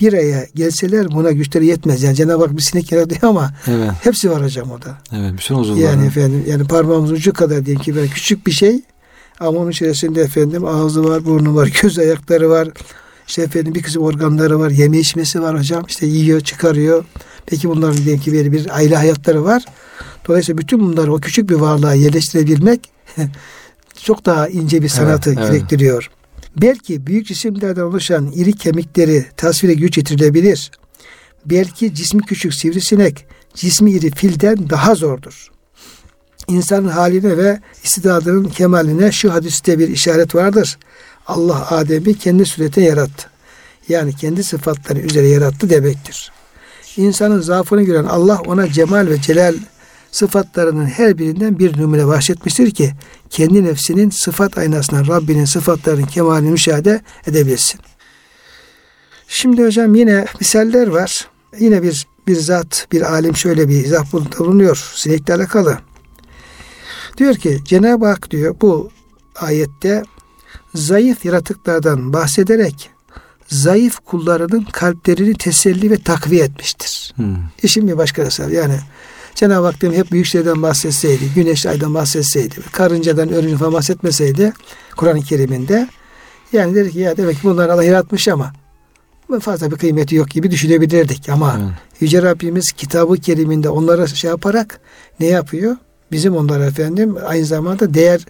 [0.00, 2.02] bir aya gelseler buna güçleri yetmez.
[2.02, 3.90] Yani Cenab-ı Hak bir sinek yaratıyor ama evet.
[4.02, 4.98] hepsi var hocam o da.
[5.12, 5.84] Evet bütün uzuvları.
[5.84, 8.80] Yani efendim yani parmağımız ucu kadar diyelim ki böyle küçük bir şey
[9.40, 12.68] ama onun içerisinde efendim ağzı var, burnu var, göz ayakları var.
[13.28, 15.84] İşte efendim bir kısım organları var, yeme içmesi var hocam.
[15.88, 17.04] İşte yiyor, çıkarıyor.
[17.46, 19.64] Peki bunların diyelim ki bir, bir aile hayatları var.
[20.28, 22.90] Dolayısıyla bütün bunları o küçük bir varlığa yerleştirebilmek
[24.02, 25.52] çok daha ince bir sanatı Evet, evet.
[25.52, 26.10] gerektiriyor.
[26.56, 30.70] Belki büyük cisimlerden oluşan iri kemikleri tasvire güç yetirilebilir.
[31.46, 35.48] Belki cismi küçük sivrisinek cismi iri filden daha zordur.
[36.48, 40.78] İnsanın haline ve istidadının kemaline şu hadiste bir işaret vardır.
[41.26, 43.30] Allah Adem'i kendi suretine yarattı.
[43.88, 46.32] Yani kendi sıfatları üzere yarattı demektir.
[46.96, 49.54] İnsanın zaafını gören Allah ona cemal ve celal
[50.10, 52.92] sıfatlarının her birinden bir numune bahşetmiştir ki
[53.30, 57.80] kendi nefsinin sıfat aynasından Rabbinin sıfatlarının kemalini müşahede edebilsin.
[59.28, 61.28] Şimdi hocam yine misaller var.
[61.58, 65.78] Yine bir bir zat, bir alim şöyle bir izah bulunuyor sinekle alakalı.
[67.18, 68.90] Diyor ki Cenab-ı Hak diyor bu
[69.36, 70.02] ayette
[70.74, 72.90] zayıf yaratıklardan bahsederek
[73.48, 77.12] zayıf kullarının kalplerini teselli ve takviye etmiştir.
[77.16, 77.36] Hmm.
[77.62, 78.42] İşin bir başkası.
[78.42, 78.80] Yani
[79.38, 84.52] Cenab-ı Hak demin hep büyük şeyden bahsetseydi, güneş aydan bahsetseydi, karıncadan, örümcek falan bahsetmeseydi
[84.96, 85.88] Kur'an-ı Kerim'inde
[86.52, 88.52] yani dedi ki ya demek ki bunlar Allah yaratmış ama
[89.40, 91.28] fazla bir kıymeti yok gibi düşünebilirdik.
[91.28, 91.70] Ama Evet.
[92.00, 94.80] Yüce Rabbimiz kitabı keriminde onlara şey yaparak
[95.20, 95.76] ne yapıyor?
[96.12, 98.26] Bizim onlara efendim aynı zamanda değer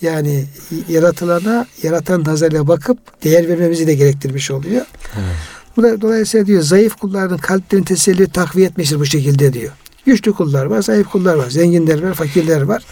[0.00, 0.44] yani
[0.88, 4.86] yaratılana yaratan nazarıyla bakıp değer vermemizi de gerektirmiş oluyor.
[5.16, 6.00] Evet.
[6.00, 9.72] Dolayısıyla diyor zayıf kulların kalplerini teselli takviye etmiştir bu şekilde diyor.
[10.06, 12.84] Güçlü kullar var, zayıf kullar var, zenginler var, fakirler var.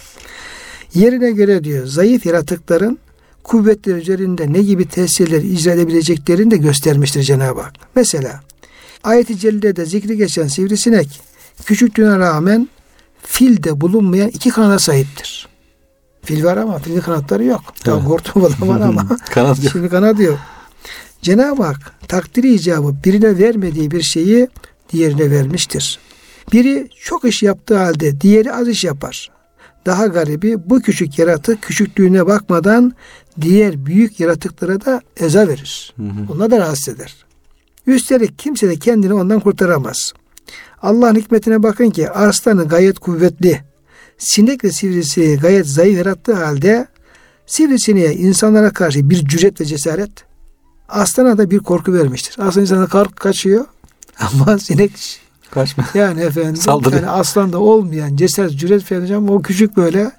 [0.93, 2.99] Yerine göre diyor zayıf yaratıkların
[3.43, 7.73] kuvvetleri üzerinde ne gibi tesirler icra edebileceklerini de göstermiştir Cenab-ı Hak.
[7.95, 8.41] Mesela
[9.03, 11.21] ayet-i cellede zikri geçen sivrisinek
[11.65, 12.69] küçüklüğüne rağmen
[13.23, 15.47] filde bulunmayan iki kanada sahiptir.
[16.23, 17.61] Fil var ama filin kanatları yok.
[17.83, 18.09] Tamam Evet.
[18.09, 19.71] hortum falan var ama Kanat yok.
[19.71, 20.39] Şimdi kanat yok.
[21.21, 24.47] Cenab-ı Hak takdiri icabı birine vermediği bir şeyi
[24.93, 25.99] diğerine vermiştir.
[26.51, 29.31] Biri çok iş yaptığı halde diğeri az iş yapar.
[29.85, 32.93] Daha garibi bu küçük yaratık küçüklüğüne bakmadan
[33.41, 35.93] diğer büyük yaratıklara da eza verir.
[35.97, 37.25] Hı da rahatsız eder.
[37.87, 40.13] Üstelik kimse de kendini ondan kurtaramaz.
[40.81, 43.61] Allah'ın hikmetine bakın ki arslanı gayet kuvvetli,
[44.17, 46.87] sinek ve sivrisineği gayet zayıf yarattığı halde
[47.45, 50.11] sivrisineğe insanlara karşı bir cüret ve cesaret,
[50.89, 52.35] aslana da bir korku vermiştir.
[52.39, 53.65] Aslan insana korku kaçıyor
[54.19, 55.19] ama sinek
[55.51, 55.85] Kaçma.
[55.93, 57.01] yani efendim Saldırıyor.
[57.01, 60.11] yani aslanda olmayan cesaret, cüret falan hocam o küçük böyle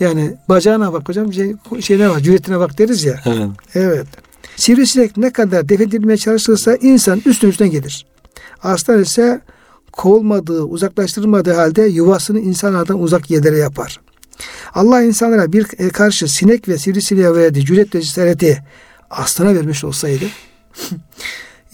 [0.00, 3.20] yani bacağına bak hocam şey, şeyine bak, cüretine bak deriz ya.
[3.26, 3.48] Evet.
[3.74, 4.06] Evet.
[4.56, 8.06] Sivrisinek ne kadar def edilmeye çalışırsa insan üstüne üstüne gelir.
[8.62, 9.40] Aslan ise
[9.92, 14.00] kovulmadığı, uzaklaştırılmadığı halde yuvasını insanlardan uzak yerlere yapar.
[14.74, 18.64] Allah insanlara bir e, karşı sinek ve sivrisineğe verdiği cüret ve cesareti
[19.10, 20.24] aslana vermiş olsaydı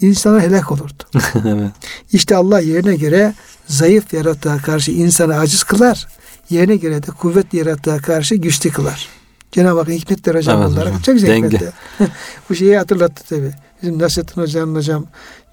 [0.01, 1.03] insana helak olurdu.
[1.47, 1.71] evet.
[2.13, 3.33] İşte Allah yerine göre
[3.67, 6.07] zayıf yaratığa karşı insanı aciz kılar.
[6.49, 9.09] Yerine göre de kuvvetli yaratığa karşı güçlü kılar.
[9.51, 10.85] Cenab-ı Hakk'ın hikmetleri hocam Evet bunlara.
[10.85, 11.01] hocam.
[11.01, 11.73] Çok hikmetler.
[12.49, 13.51] Bu şeyi hatırlattı tabi.
[13.81, 15.05] Bizim Nasrettin Hoca'nın hocam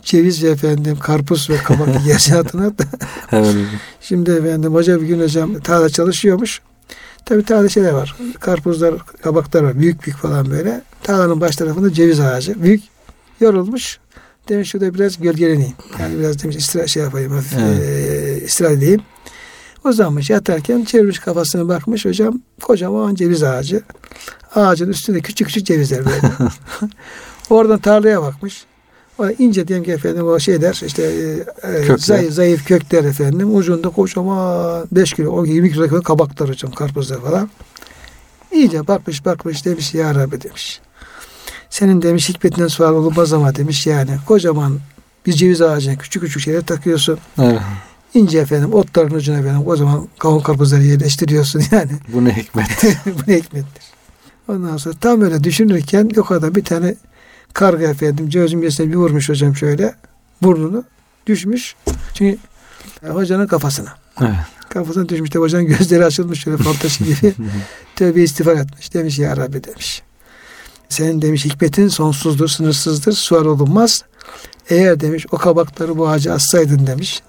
[0.03, 2.85] ceviz ve efendim karpuz ve kabak yersin hatırlattı.
[3.33, 3.55] Evet.
[4.01, 6.61] Şimdi efendim hoca bir gün hocam tarla çalışıyormuş.
[7.25, 8.17] Tabi tarlada şeyler var.
[8.41, 9.79] Karpuzlar, kabaklar var.
[9.81, 10.83] Büyük büyük falan böyle.
[11.03, 12.63] Tarlanın baş tarafında ceviz ağacı.
[12.63, 12.83] Büyük.
[13.41, 13.99] Yorulmuş.
[14.49, 15.75] Demiş şurada biraz gölgeleneyim.
[16.01, 17.33] Yani biraz demiş istirahat şey yapayım.
[17.33, 17.79] Hafif, Evet.
[17.79, 19.01] eee, istirahat edeyim.
[19.85, 22.41] Uzanmış yatarken çevirmiş kafasına bakmış hocam.
[22.63, 23.83] Kocaman ceviz ağacı.
[24.55, 26.21] Ağacın üstünde küçük küçük cevizler böyle.
[27.51, 28.65] Oradan tarlaya bakmış.
[29.19, 33.57] O ince diyelim ki efendim o şeyler işte e, e, zayıf, zayıf kökler efendim.
[33.57, 37.51] Ucunda kocaman 5 kilo, o 20 kilo kabaklar hocam karpuzlar falan.
[38.53, 40.81] İyice bakmış bakmış demiş ya Rabbi demiş.
[41.71, 44.79] Senin demiş hikmetinden sual olmaz ama demiş yani kocaman
[45.27, 47.19] bir ceviz ağacına küçük küçük şeyler takıyorsun.
[47.39, 47.61] Evet.
[48.15, 51.91] İnce efendim otların ucuna efendim o zaman kavun karpuzları yerleştiriyorsun yani.
[52.13, 52.69] Bu ne hikmet.
[53.07, 53.85] Bu ne hikmettir.
[54.49, 56.95] Ondan sonra tam öyle düşünürken yok adam bir tane
[57.53, 59.95] karga efendim cevizin bir vurmuş hocam şöyle
[60.43, 60.85] burnunu
[61.27, 61.77] düşmüş.
[62.15, 62.39] Çünkü
[63.07, 63.95] e, hocanın kafasına.
[64.21, 64.35] evet.
[64.69, 67.35] Kafasına düşmüş de hocanın gözleri açılmış şöyle fantaşı gibi.
[67.97, 68.95] Tövbe istiğfar etmiş.
[68.95, 70.03] Demiş ya Rabbi demiş.
[70.89, 74.05] Senin demiş hikmetin sonsuzdur, sınırsızdır, sual olunmaz.
[74.71, 77.23] Eğer demiş o kabakları bu ağaca assaydın demiş.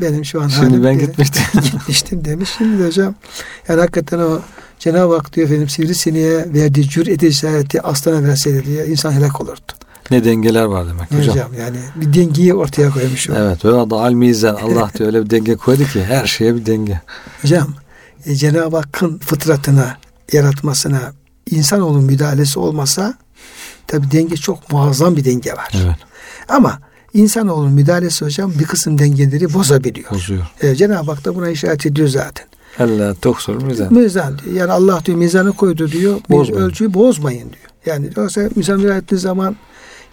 [0.00, 1.42] Benim şu an Şimdi ben gitmiştim.
[1.62, 2.50] gitmiştim demiş.
[2.58, 3.14] Şimdi de hocam
[3.68, 4.40] yani hakikaten o
[4.78, 9.60] Cenab-ı Hak diyor efendim sivrisineğe verdiği cüret işareti aslana verseydi diyor insan helak olurdu.
[10.10, 11.54] ne dengeler var demek Hocam, hocam.
[11.60, 13.34] yani bir dengeyi ortaya koymuş o.
[13.34, 14.54] Evet ve o da al mizan.
[14.54, 17.00] Allah diyor öyle bir denge koydu ki her şeye bir denge.
[17.42, 17.74] Hocam
[18.26, 19.96] e, Cenab-ı Hakk'ın fıtratına
[20.32, 21.12] yaratmasına
[21.50, 23.14] insanoğlunun müdahalesi olmasa
[23.86, 25.72] tabi denge çok muazzam bir denge var.
[25.84, 25.96] Evet.
[26.48, 26.78] Ama
[27.14, 30.10] insanoğlunun müdahalesi hocam bir kısım dengeleri bozabiliyor.
[30.10, 30.46] Bozuyor.
[30.62, 32.46] Ee, Cenab-ı Hak da buna işaret ediyor zaten.
[32.78, 33.94] Allah toksur mizan.
[33.94, 34.54] Mizan diyor.
[34.56, 36.20] Yani Allah diyor mizanı koydu diyor.
[36.30, 36.64] Bozmayın.
[36.64, 37.68] ölçüyü bozmayın diyor.
[37.86, 39.56] Yani yoksa mizan ettiği zaman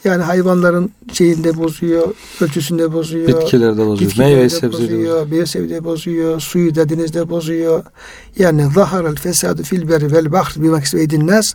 [0.05, 2.07] yani hayvanların şeyinde bozuyor,
[2.41, 3.27] ölçüsünde bozuyor.
[3.27, 4.11] Bitkiler de bozuyor.
[4.17, 5.27] Meyve de sebzeleri bozuyor.
[5.27, 7.83] meyve sebzeleri bozuyor, suyu da denizde bozuyor.
[8.37, 11.53] Yani zaharal fesadu fil berri vel bahr maksudin nas.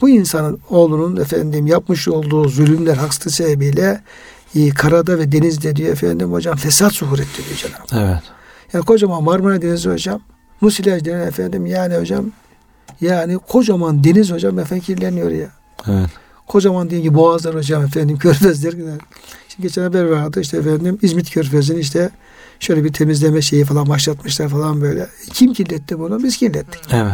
[0.00, 4.02] Bu insanın oğlunun efendim yapmış olduğu zulümler haksızlığı sebebiyle
[4.54, 8.08] e, karada ve denizde diyor efendim hocam fesat zuhur etti diyor Cenab-ı Hak.
[8.08, 8.22] Evet.
[8.72, 10.20] Yani kocaman Marmara Denizi hocam,
[10.60, 12.24] Musilaj denen efendim yani hocam
[13.00, 15.48] yani kocaman deniz hocam efendim kirleniyor ya.
[15.88, 16.10] Evet.
[16.48, 18.72] Kocaman diye ki boğazlar hocam efendim körfezler.
[18.72, 18.98] Şimdi
[19.58, 22.10] geçen haber vardı işte efendim İzmit körfezini işte
[22.60, 25.08] şöyle bir temizleme şeyi falan başlatmışlar falan böyle.
[25.32, 26.22] Kim kirletti bunu?
[26.22, 26.80] Biz kirlettik.
[26.92, 27.12] Evet.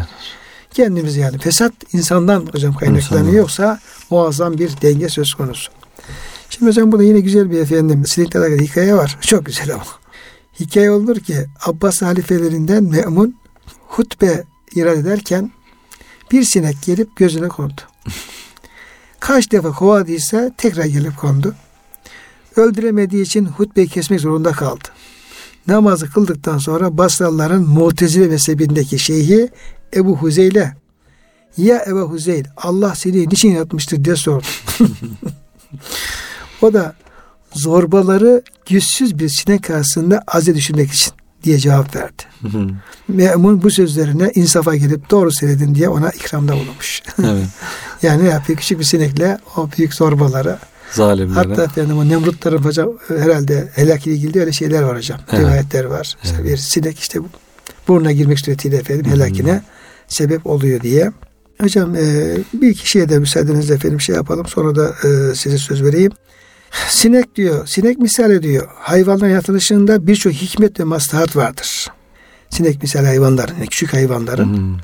[0.75, 1.39] Kendimiz yani.
[1.39, 3.33] Fesat insandan hocam kaynaklanıyor İnsandan.
[3.33, 5.73] yoksa muazzam bir denge söz konusu.
[6.51, 9.19] Şimdi hocam burada yine güzel bir efendim sinekle alakalı hikaye var.
[9.21, 9.85] Çok güzel ama.
[10.61, 13.37] Hikaye olur ki Abbas halifelerinden Me'mun
[13.87, 14.45] hutbe
[14.75, 15.51] irad ederken
[16.33, 17.81] bir sinek gelip gözüne kondu.
[19.27, 21.55] Kaç defa kovadıysa tekrar gelip kondu.
[22.57, 24.89] Öldüremediği için hutbeyi kesmek zorunda kaldı.
[25.67, 29.49] Namazı kıldıktan sonra Basralıların Mu'tezile mezhebindeki şeyhi
[29.95, 30.77] Ebu Huzeyle
[31.57, 34.47] ya Ebu Huzeyl Allah seni niçin yaratmıştır diye sordu.
[36.63, 36.95] o da
[37.53, 41.13] zorbaları güçsüz bir sinek karşısında aze düşürmek için
[41.45, 42.23] diye cevap verdi.
[42.43, 42.67] Hı hı.
[43.09, 47.03] Memun bu sözlerine insafa gelip doğru söyledin diye ona ikramda bulunmuş.
[47.19, 47.47] evet.
[48.03, 48.59] yani yapıyor?
[48.59, 50.59] Küçük bir sinekle o büyük zorbalara
[50.93, 51.49] Zalimlere.
[51.49, 55.21] hatta efendim o Nemrutların hocam herhalde helak ile ilgili öyle şeyler var hocam.
[55.33, 55.41] Evet.
[55.41, 56.17] Rivayetler var.
[56.25, 56.53] İşte Evet.
[56.53, 57.19] bir sinek işte
[57.89, 59.63] burnuna girmek suretiyle efendim helakine
[60.09, 61.13] sebep oluyor diye.
[61.61, 64.47] Hocam e, bir iki şeye de müsaadenizle efendim şey yapalım.
[64.47, 66.13] Sonra da e, size söz vereyim.
[66.89, 68.69] Sinek diyor, sinek misali diyor.
[68.75, 71.91] Hayvanların yaratılışında birçok hikmet ve maslahat vardır.
[72.51, 74.77] Sinek misali hayvanların, yani küçük hayvanların.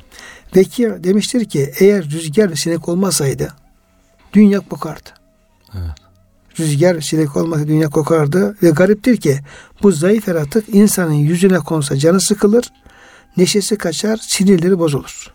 [0.55, 3.53] Veki demiştir ki eğer rüzgar ve sinek olmasaydı
[4.33, 5.09] dünya kokardı.
[5.73, 5.91] Evet.
[6.59, 9.39] Rüzgar ve sinek olmasaydı dünya kokardı ve gariptir ki
[9.83, 12.65] bu zayıf yaratık insanın yüzüne konsa canı sıkılır,
[13.37, 15.31] neşesi kaçar, sinirleri bozulur.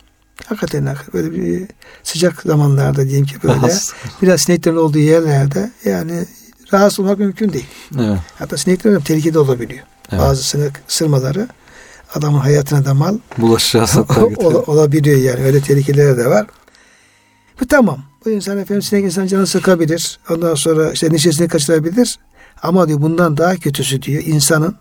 [0.47, 1.69] Hakikaten böyle bir
[2.03, 3.59] sıcak zamanlarda diyelim ki böyle
[4.23, 6.25] biraz sineklerin olduğu yerlerde yani
[6.77, 7.67] rahatsız olmak mümkün değil.
[7.99, 8.19] Evet.
[8.39, 9.85] Hatta sineklerin tehlikede olabiliyor.
[10.13, 10.23] Evet.
[10.23, 11.49] Bazı sinek ısırmaları
[12.15, 14.03] adamın hayatına da mal Bulaşıcı
[14.67, 16.47] olabiliyor yani öyle tehlikeleri de var.
[17.61, 17.99] Bu tamam.
[18.25, 20.19] Bu insan efendim sinek insan canı sıkabilir.
[20.31, 22.19] Ondan sonra işte neşesini kaçırabilir.
[22.63, 24.77] Ama diyor bundan daha kötüsü diyor insanın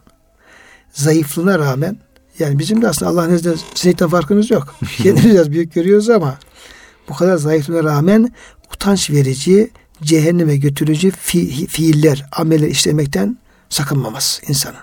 [0.93, 1.97] zayıflığına rağmen
[2.39, 4.75] yani bizim de aslında Allah'ın izniyle sinekten farkımız yok.
[4.97, 6.37] Kendimiz biraz büyük görüyoruz ama
[7.09, 8.33] bu kadar zayıflığına rağmen
[8.73, 9.71] utanç verici,
[10.03, 13.37] cehenneme götürücü fi- fiiller, ameller işlemekten
[13.69, 14.79] sakınmaması insanın.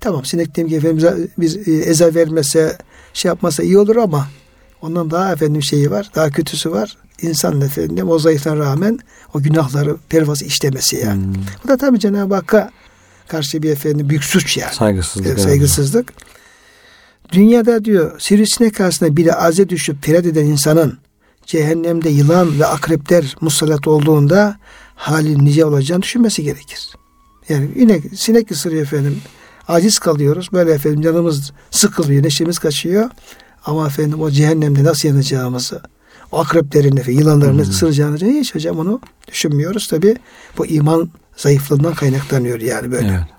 [0.00, 2.78] Tamam sinek diyelim ki efendim biz e, eza vermese
[3.14, 4.28] şey yapmasa iyi olur ama
[4.82, 6.96] ondan daha efendim şeyi var, daha kötüsü var.
[7.22, 8.98] İnsan efendim o zayıflığına rağmen
[9.34, 11.24] o günahları pervası işlemesi yani.
[11.24, 11.34] Hmm.
[11.64, 12.70] Bu da tabii Cenab-ı Hakk'a
[13.28, 14.74] karşı bir efendim büyük suç yani.
[14.74, 15.26] Saygısızlık.
[15.26, 16.12] Evet, saygısızlık.
[17.32, 20.98] Dünyada diyor sivrisinek karşısında bile aze düşüp feryat eden insanın
[21.48, 24.56] cehennemde yılan ve akrepler musallat olduğunda
[24.94, 26.90] halin nice olacağını düşünmesi gerekir.
[27.48, 29.20] Yani yine sinek ısırıyor efendim.
[29.68, 30.48] Aciz kalıyoruz.
[30.52, 33.10] Böyle efendim canımız sıkılıyor, neşemiz kaçıyor.
[33.64, 35.82] Ama efendim o cehennemde nasıl yanacağımızı,
[36.32, 37.60] o akreplerin, efendim, yılanların Hmm.
[37.60, 39.88] ısıracağını hiç hocam onu düşünmüyoruz.
[39.88, 40.16] Tabi
[40.58, 43.08] bu iman zayıflığından kaynaklanıyor yani böyle.
[43.08, 43.38] Evet.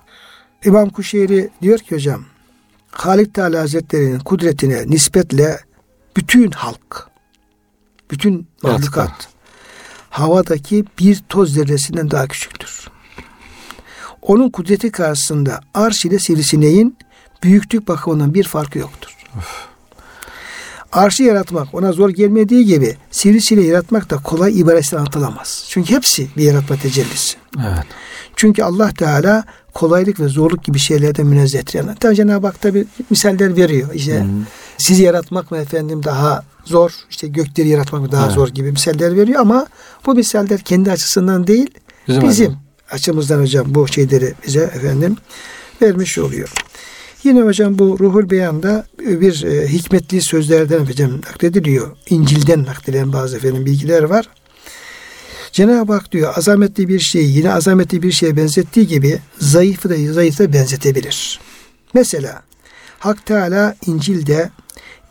[0.65, 2.25] İmam Kuşeyri diyor ki hocam
[2.91, 5.59] Halik Teala Hazretleri'nin kudretine nispetle
[6.17, 7.08] bütün halk,
[8.11, 9.27] bütün mahlukat
[10.09, 12.87] havadaki bir toz zerresinden daha küçüktür.
[14.21, 16.97] Onun kudreti karşısında arş ile sivrisineğin
[17.43, 19.15] büyüklük bakımından bir farkı yoktur.
[20.91, 25.65] Arşı yaratmak ona zor gelmediği gibi sivrisineği yaratmak da kolay ibaresiyle anlatılamaz.
[25.69, 27.37] Çünkü hepsi bir yaratma tecellisi.
[27.57, 27.85] Evet.
[28.35, 29.43] Çünkü Allah Teala
[29.73, 31.79] kolaylık ve zorluk gibi şeylerden münezzehtir.
[31.79, 33.93] Yani tabii Cenab-ı Hak tabi misaller veriyor.
[33.93, 34.27] İşte Hı.
[34.77, 38.35] sizi yaratmak mı efendim daha zor, işte gökleri yaratmak daha Evet.
[38.35, 39.67] zor gibi misaller veriyor ama
[40.05, 41.69] bu misaller kendi açısından değil,
[42.07, 42.57] Bizim, bizim,
[42.91, 45.17] açımızdan hocam bu şeyleri bize efendim
[45.81, 46.53] vermiş oluyor.
[47.23, 51.97] Yine hocam bu Ruhul Beyan'da bir e, hikmetli sözlerden hocam naklediliyor.
[52.09, 54.29] İncil'den nakledilen bazı efendim bilgiler var.
[55.51, 60.53] Cenab-ı Hak diyor azametli bir şeyi yine azametli bir şeye benzettiği gibi zayıfı da zayıfa
[60.53, 61.39] benzetebilir.
[61.93, 62.43] Mesela
[62.99, 64.49] Hak Teala İncil'de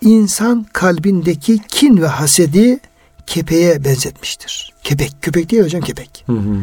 [0.01, 2.79] insan kalbindeki kin ve hasedi
[3.27, 4.73] kepeğe benzetmiştir.
[4.85, 5.13] Kepek.
[5.23, 6.25] Köpek değil hocam kepek.
[6.27, 6.59] Hı hı.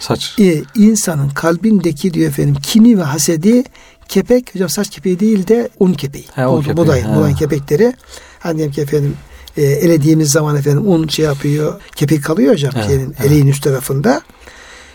[0.00, 0.36] Saç.
[0.40, 3.62] Ee, insanın kalbindeki diyor efendim kini ve hasedi
[4.08, 6.24] kepek hocam saç kepeği değil de un kepeği.
[6.34, 7.16] He, Bu- kepeği, Buday, he.
[7.16, 7.94] buday kepekleri.
[8.38, 9.16] Hani diyelim ki efendim
[9.56, 11.80] e, elediğimiz zaman efendim un şey yapıyor.
[11.96, 13.20] Kepek kalıyor hocam Evet, şeyin, evet.
[13.30, 14.22] eleğin üst tarafında.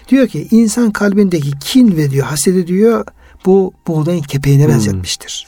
[0.10, 3.06] Diyor ki insan kalbindeki kin ve diyor hasedi diyor
[3.46, 4.72] bu buğdayın kepeğine Hmm.
[4.72, 5.48] benzetmiştir.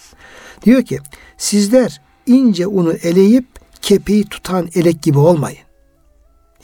[0.66, 1.00] Diyor ki
[1.38, 3.46] sizler ince unu eleyip
[3.82, 5.60] kepeği tutan elek gibi olmayın.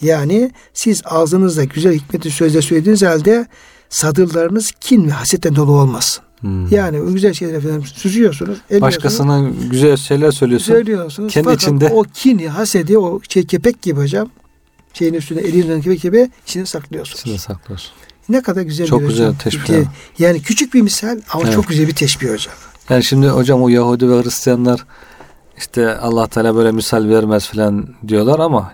[0.02, 3.48] Yani siz ağzınızda güzel hikmeti sözle söylediğiniz halde
[3.90, 6.24] sadırlarınız kin ve hasetten dolu olmasın.
[6.42, 6.48] Hı.
[6.72, 8.58] Yani o güzel şeyler efendim süzüyorsunuz.
[8.82, 10.74] Başkasına güzel şeyler söylüyorsun.
[10.74, 11.34] söylüyorsunuz.
[11.34, 14.30] kendi Fakat içinde- o kini, hasedi, o şey kepek gibi hocam
[14.94, 17.20] şeyin üstüne elinden kepek gibi içine saklıyorsunuz.
[17.22, 17.92] İçinde saklıyorsun.
[18.30, 19.38] Ne kadar güzel Çok bir güzel hocam.
[19.38, 19.88] teşbih abi.
[20.20, 21.54] Yani küçük bir misal ama Evet.
[21.54, 22.54] çok güzel bir teşbih hocam.
[22.90, 24.86] Yani şimdi hocam o Yahudi ve Hristiyanlar
[25.64, 28.74] işte Allah Teala böyle misal vermez falan diyorlar ama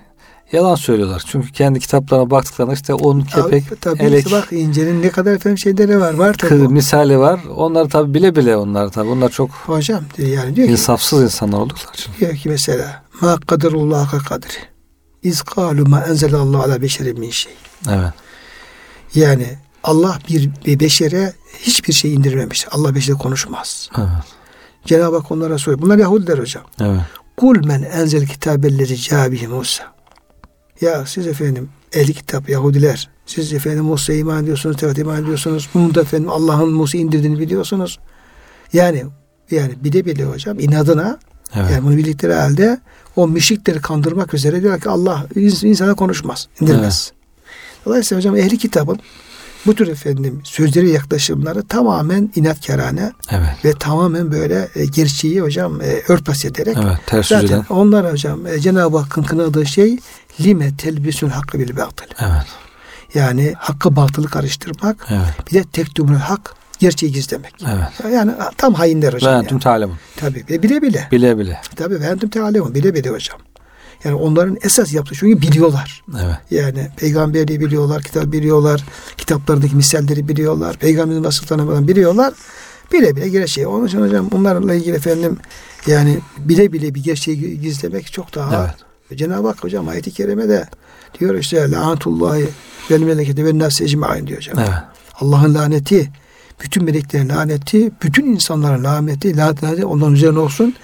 [0.52, 1.24] yalan söylüyorlar.
[1.26, 5.34] Çünkü kendi kitaplarına baktıklarında işte un, kepek, Abi, tabii elek, işte bak İnce'nin ne kadar
[5.34, 6.14] efendim şeyleri var.
[6.14, 6.54] Var tabii.
[6.54, 6.70] kı- o.
[6.70, 7.40] misali var.
[7.56, 9.10] Onlar tabi bile bile onlar tabi.
[9.10, 12.12] Onlar çok Hocam diyor yani diyor ki, insafsız insanlar oldukları için.
[12.20, 14.48] diyor ki mesela ma kaderullah kadri.
[15.24, 17.54] İz kalu ma enzelallahu ala beşerin min şey.
[17.90, 18.14] Evet.
[19.16, 22.68] Yani Allah bir, bir beşere hiçbir şey indirmemiş.
[22.72, 23.90] Allah beşere konuşmaz.
[23.98, 24.39] Evet.
[24.90, 25.82] Cenab-ı Hak onlara soruyor.
[25.82, 26.64] Bunlar Yahudiler hocam.
[26.82, 27.02] Evet.
[27.38, 29.84] Kul men enzel kitabelleri cabihi Musa.
[30.82, 33.10] Ya siz efendim ehli kitap Yahudiler.
[33.26, 35.70] Siz efendim Musa'ya iman ediyorsunuz, Tevrat'a iman ediyorsunuz.
[35.74, 38.00] Bunu da efendim Allah'ın Musa indirdiğini biliyorsunuz.
[38.74, 39.06] Yani
[39.52, 41.20] yani bile bile hocam inadına
[41.56, 41.72] Evet.
[41.72, 42.80] yani bunu bildikleri halde
[43.16, 47.12] o müşrikleri kandırmak üzere diyor ki Allah ins- insana konuşmaz, indirmez.
[47.86, 49.00] Dolayısıyla hocam ehli kitabın
[49.66, 53.66] bu tür efendim sözleri yaklaşımları tamamen inatkarane Evet.
[53.66, 56.98] ve tamamen böyle e, gerçeği hocam e, örtbas ederek Evet.
[57.06, 57.66] Ters zaten eden.
[57.70, 59.98] onlar hocam e, Cenab-ı Hakk'ın kınadığı şey
[60.42, 62.06] lime telbisül hakkı bil batıl.
[62.20, 62.46] Evet.
[63.14, 65.48] Yani hakkı batılı karıştırmak Evet.
[65.48, 67.54] bir de tektumül hak gerçeği gizlemek.
[67.68, 68.14] Evet.
[68.14, 69.34] Yani tam hainler Ve hocam.
[69.34, 69.44] yani.
[69.44, 69.98] entum talemun.
[70.16, 71.08] Tabii ve bile bile.
[71.12, 71.62] Bile bile.
[71.76, 73.38] Tabii ve tealemun bile bile hocam.
[74.04, 76.04] Yani onların esas yaptığı çünkü biliyorlar.
[76.14, 76.38] Evet.
[76.52, 78.84] Yani peygamberliği biliyorlar, kitap biliyorlar,
[79.18, 82.34] kitaplarındaki misalleri biliyorlar, peygamberin vasıflarını falan biliyorlar.
[82.94, 83.68] Bile bile gerçeği.
[83.68, 85.38] Onun için hocam bunlarla ilgili efendim
[85.88, 89.20] yani bile bile bir gerçeği gizlemek çok daha Evet.
[89.20, 90.68] Cenab-ı Hak hocam ayet-i kerimede
[91.20, 92.50] diyor işte lanatullahi
[92.92, 94.60] vel meleketi ve nefsi ecmain diyor hocam.
[94.60, 94.70] Evet.
[95.20, 96.12] Allah'ın laneti,
[96.64, 100.76] bütün meleklerin laneti, bütün insanların laneti, laneti onların üzerine olsun.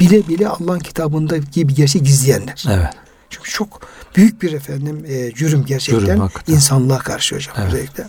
[0.00, 2.64] Bile bile Allah'ın kitabında gibi gerçeği gizleyenler.
[2.70, 2.86] Evet.
[3.30, 3.80] Çünkü çok
[4.16, 6.52] büyük bir efendim e, cürüm gerçekten Cürüm, hakikaten.
[6.52, 7.72] insanlığa karşı hocam Evet.
[7.72, 8.06] özellikle.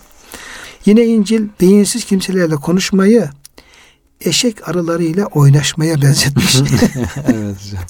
[0.85, 3.29] Yine İncil beyinsiz kimselerle konuşmayı
[4.21, 6.55] eşek arılarıyla oynaşmaya benzetmiş.
[7.27, 7.83] evet hocam.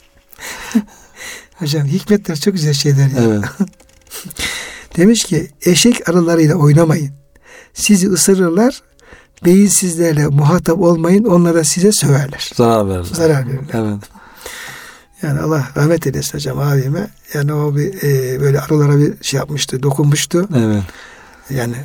[1.55, 3.21] hocam hikmetler çok güzel şeyler ya.
[3.23, 3.43] Evet.
[4.97, 7.11] Demiş ki eşek arılarıyla oynamayın.
[7.73, 8.81] Sizi ısırırlar.
[9.45, 11.23] Beyinsizlerle muhatap olmayın.
[11.23, 12.51] Onlara size söverler.
[12.55, 13.03] Zarar verirler.
[13.03, 13.73] Zarar verirler.
[13.73, 14.03] Evet.
[15.21, 17.07] Yani Allah rahmet eylesin hocam abime.
[17.33, 20.47] Yani o bir e, böyle arılara bir şey yapmıştı, dokunmuştu.
[20.55, 20.83] Evet.
[21.49, 21.75] Yani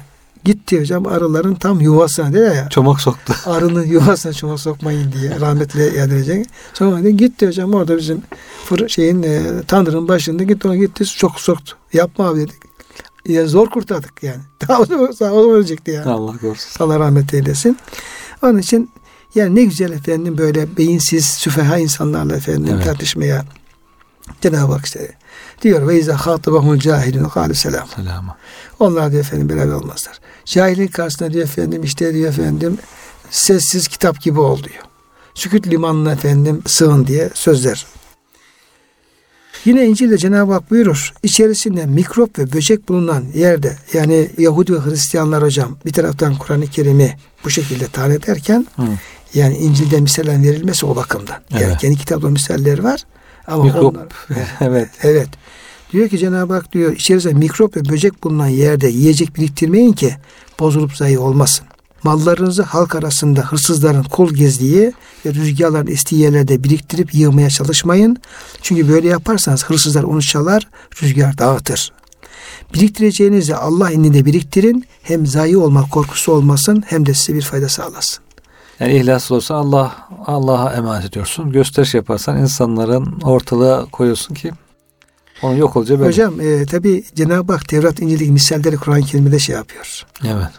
[0.44, 2.68] gitti hocam arıların tam yuvasına diyor ya.
[2.68, 3.34] Çomak soktu.
[3.46, 6.46] Arının yuvasına çomak sokmayın diye rahmetle yad edecek.
[6.74, 8.22] Sonra dedi, gitti hocam orada bizim
[8.64, 11.76] fır, şeyin e, tandırın başında gitti ona gitti çok soktu.
[11.92, 12.75] Yapma abi dedik.
[13.28, 14.40] Ya zor kurtardık yani.
[14.68, 16.10] Daha o zaman, sağ o zaman ölecekti yani.
[16.10, 16.84] Allah korusun.
[16.84, 17.78] Allah rahmet eylesin.
[18.42, 18.90] Onun için
[19.34, 22.84] yani ne güzel efendim böyle beyinsiz süfeha insanlarla efendim Evet.
[22.84, 23.44] tartışmaya
[24.40, 25.12] Cenab-ı Hak işte
[25.62, 27.88] diyor ve izâ hâtıbahul cahilun kâlu selam.
[27.96, 28.36] Selama.
[28.78, 30.18] Onlar diyor efendim beraber olmazlar.
[30.44, 32.78] Cahilin karşısında diyor efendim işte diyor efendim
[33.30, 34.82] sessiz kitap gibi ol diyor.
[35.34, 37.86] Sükut limanına efendim sığın diye sözler.
[39.64, 41.12] Yine İncil'de Cenab-ı Hak buyurur.
[41.22, 47.16] içerisinde mikrop ve böcek bulunan yerde yani Yahudi ve Hristiyanlar hocam bir taraftan Kur'an-ı Kerim'i
[47.44, 48.82] bu şekilde tayin ederken Hı.
[49.34, 51.36] yani İncil'de misaller verilmesi o bakımdan.
[51.50, 51.78] Yani Evet.
[51.78, 53.00] kendi kitapta misaller var
[53.46, 53.82] ama Mikrop.
[53.84, 54.06] onlar
[54.60, 54.88] evet.
[55.02, 55.28] Evet.
[55.92, 60.14] Diyor ki Cenab-ı Hak diyor içerisinde mikrop ve böcek bulunan yerde yiyecek biriktirmeyin ki
[60.60, 61.66] bozulup zayi olmasın.
[62.02, 64.92] Mallarınızı halk arasında hırsızların kol gezdiği
[65.26, 68.16] ve rüzgarların estiği yerlerde biriktirip yığmaya çalışmayın.
[68.62, 70.68] Çünkü böyle yaparsanız hırsızlar onu çalar,
[71.02, 71.92] rüzgar dağıtır.
[72.74, 74.84] Biriktireceğinizi Allah indinde biriktirin.
[75.02, 78.24] Hem zayi olmak korkusu olmasın hem de size bir fayda sağlasın.
[78.80, 81.52] Yani ihlaslı olsa Allah Allah'a emanet ediyorsun.
[81.52, 84.52] Gösteriş yaparsan insanların ortalığa koyuyorsun ki
[85.42, 86.08] onun yok olacağı belli.
[86.08, 90.06] Hocam e, tabi Cenab-ı Hak Tevrat İncil'deki misalleri Kur'an-ı Kerim'de şey yapıyor.
[90.24, 90.50] Evet.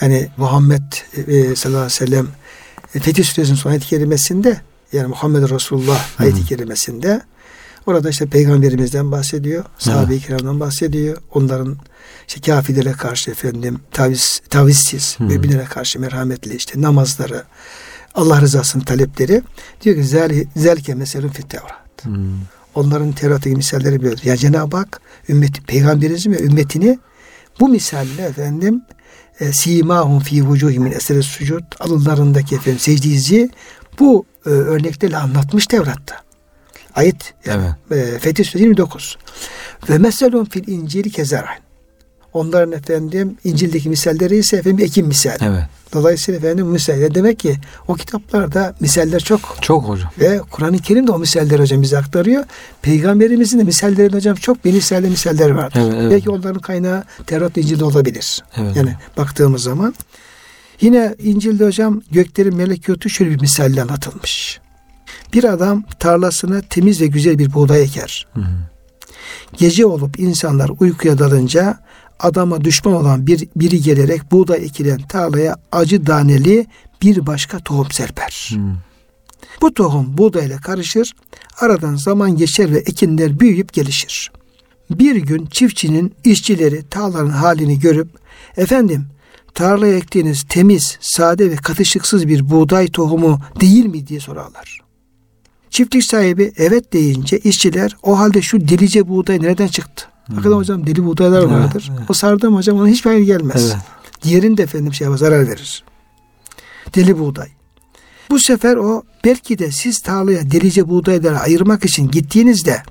[0.00, 0.82] Yani Muhammed
[1.16, 2.28] e, sallallahu aleyhi ve sellem
[2.94, 4.60] e, Fetih Suresinin son ayet-i kerimesinde
[4.92, 7.22] yani Muhammed Resulullah ayet-i kerimesinde
[7.86, 9.64] Orada işte peygamberimizden bahsediyor.
[9.78, 11.16] Sahabe-i kiramdan bahsediyor.
[11.34, 11.76] Onların
[12.28, 17.44] işte kafirlere karşı efendim taviz, tavizsiz, birbirine karşı merhametli işte namazları,
[18.14, 19.42] Allah rızasının talepleri.
[19.82, 22.04] Diyor ki zel, zelke meselun fit Tevrat.
[22.04, 22.14] Hmm.
[22.74, 24.28] Onların Tevrat'taki misalleri böyle.
[24.28, 26.98] Ya Cenab-ı Hak ümmeti, peygamberimizin ve ümmetini
[27.60, 28.82] bu misalle efendim
[29.40, 33.50] e, simahum fi vucuhimin eseri sucud alınlarındaki efendim secde izi
[33.98, 36.16] bu e, örneklerle anlatmış Tevrat'ta.
[36.94, 37.70] Ayet evet.
[37.90, 39.18] e, Fetih Suresi 29.
[39.88, 41.69] Ve meselun fil incili kezerayn.
[42.32, 45.36] Onların efendim İncil'deki misalleri ise efendim ekim misal.
[45.40, 45.62] Evet.
[45.92, 47.14] Dolayısıyla efendim misal.
[47.14, 47.56] Demek ki
[47.88, 49.58] o kitaplarda misaller çok.
[49.60, 50.10] Çok hocam.
[50.20, 52.44] Ve Kur'an-ı Kerim de o misalleri hocam bize aktarıyor.
[52.82, 55.80] Peygamberimizin de misalleri hocam çok benimselde misaller vardır.
[55.84, 56.12] Evet, evet.
[56.12, 58.44] Belki onların kaynağı Tevrat İncil'de olabilir.
[58.56, 58.76] Evet.
[58.76, 59.94] Yani baktığımız zaman.
[60.80, 64.60] Yine İncil'de hocam göklerin melekutu şöyle bir misalle anlatılmış.
[65.32, 68.26] Bir adam tarlasına temiz ve güzel bir buğday eker.
[68.34, 68.44] Hı hı.
[69.56, 71.78] Gece olup insanlar uykuya dalınca
[72.22, 76.66] adama düşman olan bir biri gelerek buğday ekilen tarlaya acı daneli
[77.02, 78.50] bir başka tohum serper.
[78.52, 78.74] Hmm.
[79.60, 81.14] Bu tohum buğdayla karışır,
[81.60, 84.32] aradan zaman geçer ve ekinler büyüyüp gelişir.
[84.90, 88.08] Bir gün çiftçinin işçileri tarlanın halini görüp,
[88.56, 89.06] efendim
[89.54, 94.80] tarlaya ektiğiniz temiz, sade ve katışıksız bir buğday tohumu değil mi diye sorarlar.
[95.70, 100.06] Çiftlik sahibi evet deyince işçiler o halde şu delice buğday nereden çıktı?
[100.30, 100.36] Hmm.
[100.36, 101.90] Hakikaten hocam deli buğdaylar vardır.
[101.98, 102.10] Evet.
[102.10, 103.70] O sardığım hocam ona hiçbir hayır gelmez.
[103.70, 103.82] Evet.
[104.22, 105.84] Diğerinde efendim şey zarar verir.
[106.94, 107.48] Deli buğday.
[108.30, 112.82] Bu sefer o belki de siz tarlaya delice buğdayları ayırmak için gittiğinizde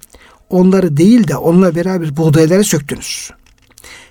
[0.50, 3.32] onları değil de onunla beraber buğdayları söktünüz.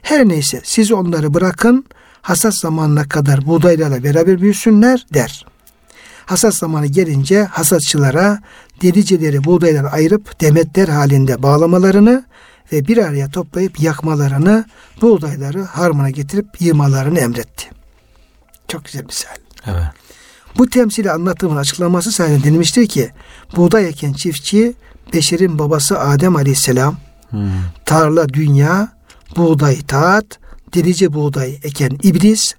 [0.02, 1.84] Her neyse siz onları bırakın
[2.22, 5.46] hasat zamanına kadar buğdaylarla beraber büyüsünler der.
[6.26, 8.38] Hasat zamanı gelince hasatçılara
[8.82, 12.24] deliceleri buğdayları ayırıp demetler halinde bağlamalarını
[12.72, 14.64] ve bir araya toplayıp yakmalarını,
[15.02, 17.66] buğdayları harmana getirip yığmalarını emretti.
[18.68, 19.36] Çok güzel misal.
[19.66, 19.84] Evet.
[20.58, 23.10] Bu temsili anlattığımın açıklaması sayesinde denilmiştir ki
[23.56, 24.74] buğday eken çiftçi
[25.12, 26.96] beşerin babası Adem Aleyhisselam
[27.30, 27.50] hmm.
[27.84, 28.88] tarla dünya
[29.36, 30.38] buğday taat
[30.74, 32.54] delice buğday eken iblis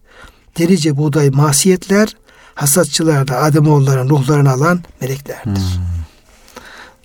[0.58, 2.16] delice buğday masiyetler
[2.56, 5.62] hasatçılar da Ademoğulların ruhlarını alan meleklerdir.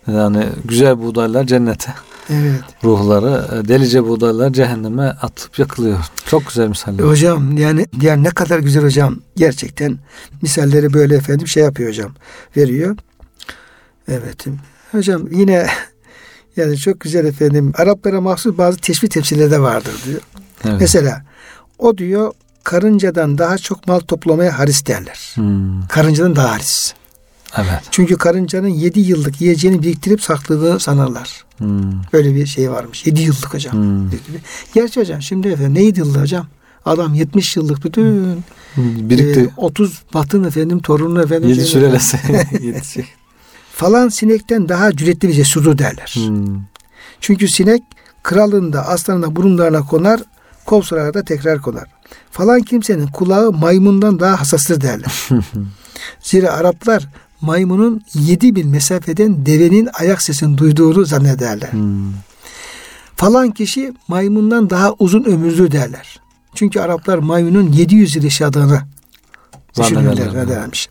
[0.07, 0.15] Hmm.
[0.15, 1.95] Yani güzel buğdaylar cennete.
[2.31, 2.61] Evet.
[2.85, 5.99] Ruhları e, delice buğdaylar cehenneme atıp yakılıyor.
[6.27, 7.05] Çok güzel misaller.
[7.05, 9.17] Hocam yani yani ne kadar güzel hocam.
[9.37, 9.99] Gerçekten
[10.43, 12.15] misalleri böyle efendim şey yapıyor hocam.
[12.57, 12.97] Veriyor.
[14.09, 14.47] Evet.
[14.93, 15.67] Hocam yine
[16.57, 17.73] yani çok güzel efendim.
[17.77, 20.21] Araplara mahsus bazı teşbih tefsirleri de vardır diyor.
[20.65, 20.81] Evet.
[20.81, 21.25] Mesela
[21.79, 22.33] o diyor
[22.65, 25.33] karıncadan daha çok mal toplamaya haris derler.
[25.35, 25.87] Hmm.
[25.89, 26.95] Karıncadan daha haris.
[27.57, 27.83] Evet.
[27.91, 31.45] Çünkü karıncanın yedi yıllık yiyeceğini biriktirip sakladığını sanırlar.
[31.59, 32.03] Hmm.
[32.13, 33.07] Böyle bir şey varmış.
[33.07, 33.75] Yedi yıllık hocam.
[33.75, 34.11] Hmm.
[34.75, 36.47] Gerçi hocam şimdi efendim ne yedi yıllık hocam?
[36.85, 38.37] Adam 70 yıllık bütün
[38.75, 39.11] hmm.
[39.11, 39.41] birikti.
[39.41, 41.49] E, 30 batın efendim torunu efendim.
[41.49, 42.19] Yedi sürelesi.
[43.73, 46.15] Falan sinekten daha cüretli bir cesurdur derler.
[46.15, 46.61] Hmm.
[47.21, 47.83] Çünkü sinek
[48.23, 50.21] kralında aslanında burunlarına konar,
[50.67, 51.85] kovsalarda tekrar konar.
[52.31, 55.29] Falan kimsenin kulağı maymundan daha hassastır derler.
[56.21, 57.09] Zira Araplar
[57.41, 61.73] maymunun yedi bin mesafeden devenin ayak sesini duyduğunu zannederler.
[61.73, 62.13] Hmm.
[63.17, 66.21] Falan kişi maymundan daha uzun ömürlü derler.
[66.55, 68.81] Çünkü Araplar maymunun 700 yıl yaşadığını
[69.79, 70.89] düşünürler dermiş.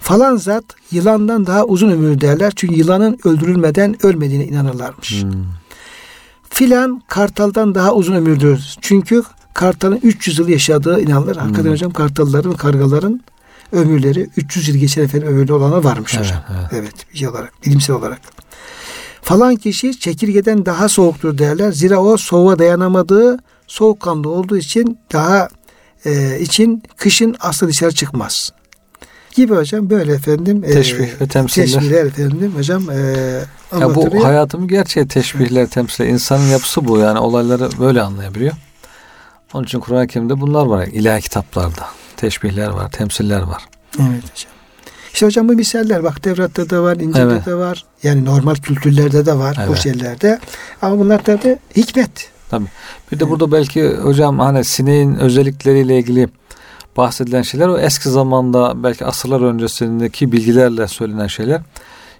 [0.00, 2.52] Falan zat yılandan daha uzun ömürlü derler.
[2.56, 5.22] Çünkü yılanın öldürülmeden ölmediğine inanırlarmış.
[5.22, 5.30] Hmm.
[6.50, 8.76] Filan kartaldan daha uzun ömürlüdür.
[8.80, 9.22] Çünkü
[9.54, 11.36] kartalın 300 yıl yaşadığı inanılır.
[11.36, 11.72] Hakikaten hmm.
[11.72, 13.20] hocam kartalların kargaların
[13.72, 16.42] ömürleri 300 yıl geçen efendim ömürlü olanı varmış evet, hocam.
[16.50, 16.70] Evet.
[16.72, 18.20] evet şey olarak, bilimsel olarak.
[19.22, 21.72] Falan kişi çekirgeden daha soğuktur derler.
[21.72, 25.48] Zira o soğuğa dayanamadığı soğukkanlı olduğu için daha
[26.04, 28.52] e, için kışın asla dışarı çıkmaz.
[29.34, 31.66] Gibi hocam böyle efendim e, teşbih e, ve temsiller.
[31.66, 32.96] Teşbihler efendim hocam e,
[33.80, 36.08] ya bu hayatımı gerçeği teşbihler, temsiller.
[36.08, 38.52] İnsanın yapısı bu yani olayları böyle anlayabiliyor.
[39.54, 41.86] Onun için Kur'an-ı Kerim'de bunlar var ilahi kitaplarda
[42.16, 43.62] teşbihler var, temsiller var.
[44.00, 44.52] Evet hocam.
[45.12, 47.46] İşte hocam bu misaller bak Tevrat'ta da var, İncil'de evet.
[47.46, 47.84] de var.
[48.02, 49.68] Yani normal kültürlerde de var evet.
[49.68, 50.40] bu şeylerde.
[50.82, 52.30] Ama bunlar tabi hikmet.
[52.50, 52.66] Tabii.
[53.12, 53.30] Bir de evet.
[53.30, 56.28] burada belki hocam hani sineğin özellikleriyle ilgili
[56.96, 61.60] bahsedilen şeyler o eski zamanda belki asırlar öncesindeki bilgilerle söylenen şeyler.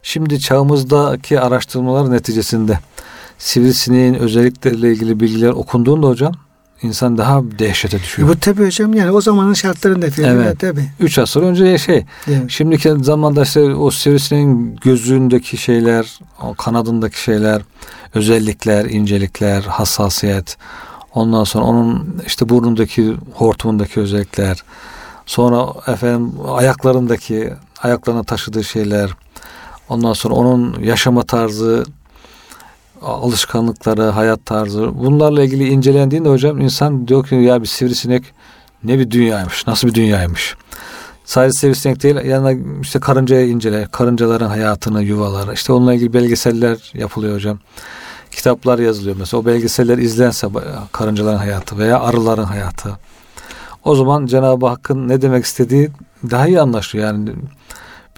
[0.03, 2.79] Şimdi çağımızdaki araştırmalar neticesinde
[3.39, 6.35] sivrisineğin özellikleriyle ilgili bilgiler okunduğunda hocam
[6.83, 8.29] insan daha dehşete düşüyor.
[8.29, 10.41] E bu tabii hocam yani o zamanın şartlarında efendim.
[10.45, 10.61] Evet.
[10.61, 10.85] Tabii.
[11.01, 12.51] Üç asır önce şey Evet.
[12.51, 17.63] Şimdiki zamanda işte o sivrisineğin gözündeki şeyler, o kanadındaki şeyler,
[18.15, 20.57] özellikler, incelikler, hassasiyet.
[21.15, 24.65] Ondan sonra onun işte burnundaki, hortumundaki özellikler.
[25.27, 27.53] Sonra efendim ayaklarındaki,
[27.83, 29.11] ayaklarına taşıdığı şeyler.
[29.89, 31.85] Ondan sonra onun yaşama tarzı,
[33.07, 34.99] alışkanlıkları, hayat tarzı.
[34.99, 38.25] Bunlarla ilgili incelendiğinde hocam insan diyor ki ya bir sivrisinek
[38.85, 40.57] ne bir dünyaymış, nasıl bir dünyaymış.
[41.25, 45.53] Sadece sivrisinek değil, yanına işte karıncayı incele, karıncaların hayatını, yuvaları.
[45.55, 47.59] işte onunla ilgili belgeseller yapılıyor hocam.
[48.31, 49.41] Kitaplar yazılıyor mesela.
[49.41, 50.49] O belgeseller izlense
[50.93, 52.99] karıncaların hayatı veya arıların hayatı.
[53.85, 55.91] O zaman Cenab-ı Hakk'ın ne demek istediği
[56.31, 57.09] daha iyi anlaşılıyor.
[57.09, 57.31] Yani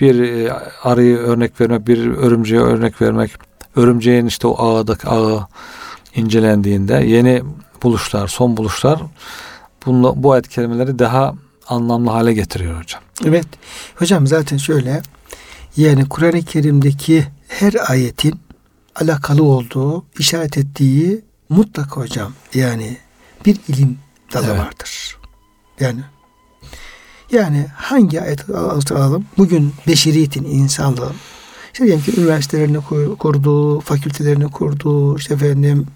[0.00, 3.30] bir e, arıyı örnek vermek, bir örümceğe örnek vermek,
[3.78, 5.46] örümceğin işte o ağdaki ağı
[6.14, 7.42] incelendiğinde yeni
[7.82, 9.00] buluşlar, son buluşlar
[9.86, 11.34] bunla, bu ayet kelimeleri daha
[11.68, 13.02] anlamlı hale getiriyor hocam.
[13.24, 13.46] Evet.
[13.94, 15.02] Hocam zaten şöyle
[15.76, 18.40] yani Kur'an-ı Kerim'deki her ayetin
[18.96, 22.96] alakalı olduğu, işaret ettiği mutlaka hocam yani
[23.46, 23.98] bir ilim
[24.34, 24.58] dalı Evet.
[24.58, 25.18] vardır.
[25.80, 26.00] Yani
[27.32, 28.50] yani hangi ayet
[28.92, 29.26] alalım?
[29.38, 31.14] Bugün beşeriyetin, insanlığın
[31.78, 35.86] işte diyelim ki üniversitelerini kur- kurduğu, fakültelerini kurduğu, işte efendim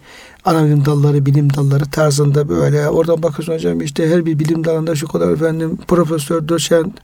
[0.44, 2.88] ana bilim dalları, bilim dalları tarzında böyle.
[2.88, 6.94] Oradan bakıyorsun hocam işte her bir bilim dalında şu kadar efendim profesör, doçent,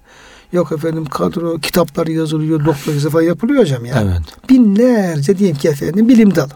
[0.52, 4.10] yok efendim kadro, kitaplar yazılıyor, doktor falan yapılıyor hocam yani.
[4.10, 4.50] Evet.
[4.50, 6.52] Binlerce diyelim ki efendim bilim dalı.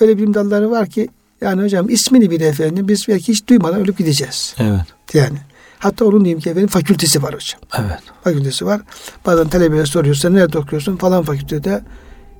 [0.00, 1.08] Öyle bilim dalları var ki
[1.40, 4.54] yani hocam ismini bile efendim biz belki hiç duymadan ölüp gideceğiz.
[4.58, 4.84] Evet.
[5.14, 5.38] Yani.
[5.80, 7.60] Hatta onun diyeyim ki efendim fakültesi var hocam.
[7.78, 7.98] Evet.
[8.24, 8.80] Fakültesi var.
[9.26, 11.82] Bazen talebeye soruyorsa nerede okuyorsun falan fakültede.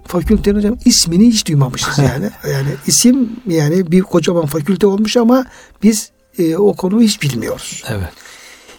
[0.06, 2.30] Fakültenin hocam ismini hiç duymamışız yani.
[2.52, 5.46] yani isim yani bir kocaman fakülte olmuş ama
[5.82, 7.84] biz e, o konuyu hiç bilmiyoruz.
[7.88, 8.08] Evet.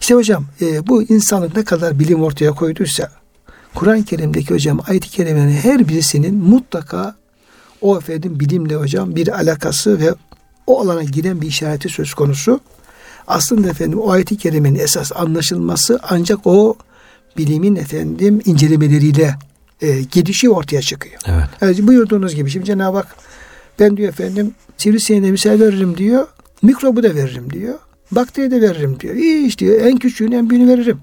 [0.02, 3.12] İşte hocam e, bu insanlık ne kadar bilim ortaya koyduysa
[3.76, 7.16] Kur'an-ı Kerim'deki hocam ayet-i kerimenin her birisinin mutlaka
[7.82, 10.14] o efendim bilimle hocam bir alakası ve
[10.68, 12.60] o alana giren bir işareti söz konusu.
[13.28, 16.76] Aslında efendim o ayet-i kerimenin esas anlaşılması ancak o
[17.38, 19.36] bilimin efendim incelemeleriyle
[19.82, 21.22] e, gelişi ortaya çıkıyor.
[21.26, 21.46] Evet.
[21.62, 23.16] Yani buyurduğunuz gibi şimdi Cenab-ı Hak
[23.80, 26.28] ben diyor efendim sivrisineğe misal veririm diyor.
[26.62, 27.76] Mikrobu da veririm diyor.
[28.12, 29.16] Bakteri de veririm diyor.
[29.16, 29.82] İyi iş diyor.
[29.82, 31.00] En küçüğünü en büyüğünü veririm.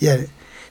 [0.00, 0.20] Yani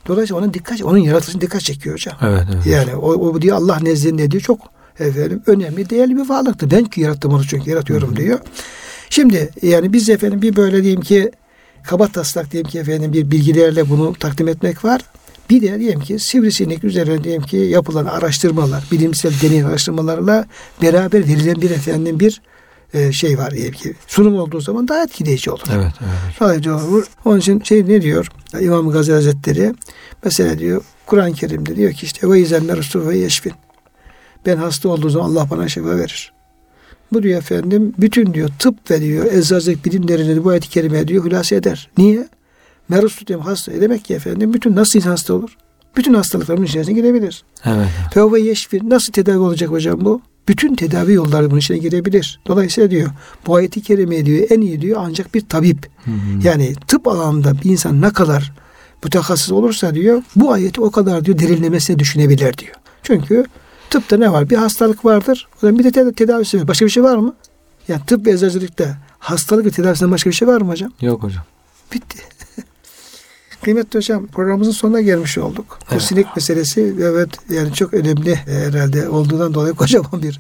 [0.08, 2.18] dolayısıyla onun dikkat, onun yaratılışını dikkat çekiyor hocam.
[2.22, 2.44] Evet.
[2.54, 2.66] evet.
[2.66, 4.60] Yani o, o diyor Allah nezdinde diyor çok
[5.00, 6.72] efendim önemli, değerli bir varlıktır.
[6.72, 8.40] Ben ki yarattım onu çünkü yaratıyorum diyor.
[9.10, 11.32] Şimdi yani biz efendim bir böyle diyeyim ki
[11.84, 15.02] kaba taslak diyelim ki efendim bir bilgilerle bunu takdim etmek var.
[15.50, 20.46] Bir de diyelim ki sivrisinek üzerine diyelim ki yapılan araştırmalar, bilimsel deney araştırmalarla
[20.82, 22.42] beraber verilen bir efendim bir
[22.94, 23.96] e, şey var diyelim ki.
[24.08, 25.64] Sunum olduğu zaman daha etkileyici olur.
[25.76, 25.92] Evet.
[26.02, 26.36] evet.
[26.40, 27.06] Sadece olur.
[27.26, 28.28] Onun için şey ne diyor
[28.60, 29.74] İmam Gazali Hazretleri?
[30.24, 33.54] Mesela diyor Kur'an-ı Kerim'de diyor ki işte ve izenler ve yeşfin.
[34.46, 36.35] Ben hasta olduğum zaman Allah bana şifa verir.
[37.14, 41.56] Bu diyor efendim bütün diyor tıp ve diyor eczacılık bilimlerini bu ayet-i kerime diyor hülasa
[41.56, 41.90] eder.
[41.98, 42.28] Niye?
[42.90, 43.72] Merus tutuyorum hasta.
[43.72, 45.58] E demek ki efendim bütün nasıl insan hasta olur?
[45.98, 47.44] Bütün hastalıkların içerisine girebilir.
[47.66, 47.88] Evet.
[48.14, 50.22] Fevve yeşfin nasıl tedavi olacak hocam bu?
[50.48, 52.40] Bütün tedavi yolları bunun içine girebilir.
[52.48, 53.10] Dolayısıyla diyor
[53.48, 55.88] bu ayeti kerime diyor en iyi diyor ancak bir tabip.
[56.06, 56.48] Hı hı.
[56.48, 58.54] Yani tıp alanında bir insan ne kadar
[59.04, 62.76] mütehassıs olursa diyor bu ayeti o kadar diyor derinlemesine düşünebilir diyor.
[63.04, 63.46] Çünkü
[63.90, 64.50] tıpta ne var?
[64.50, 65.48] Bir hastalık vardır.
[65.56, 66.68] O zaman bir de ted- tedavisi var.
[66.68, 67.36] Başka bir şey var mı?
[67.88, 70.92] Yani tıp ve eczacılıkta hastalık ve tedavisinden başka bir şey var mı hocam?
[71.02, 71.44] Yok hocam.
[71.94, 72.18] Bitti.
[73.64, 75.66] Kıymetli hocam programımızın sonuna gelmiş olduk.
[75.82, 76.02] Bu Evet.
[76.02, 80.40] sinek meselesi evet yani çok önemli herhalde olduğundan dolayı kocaman bir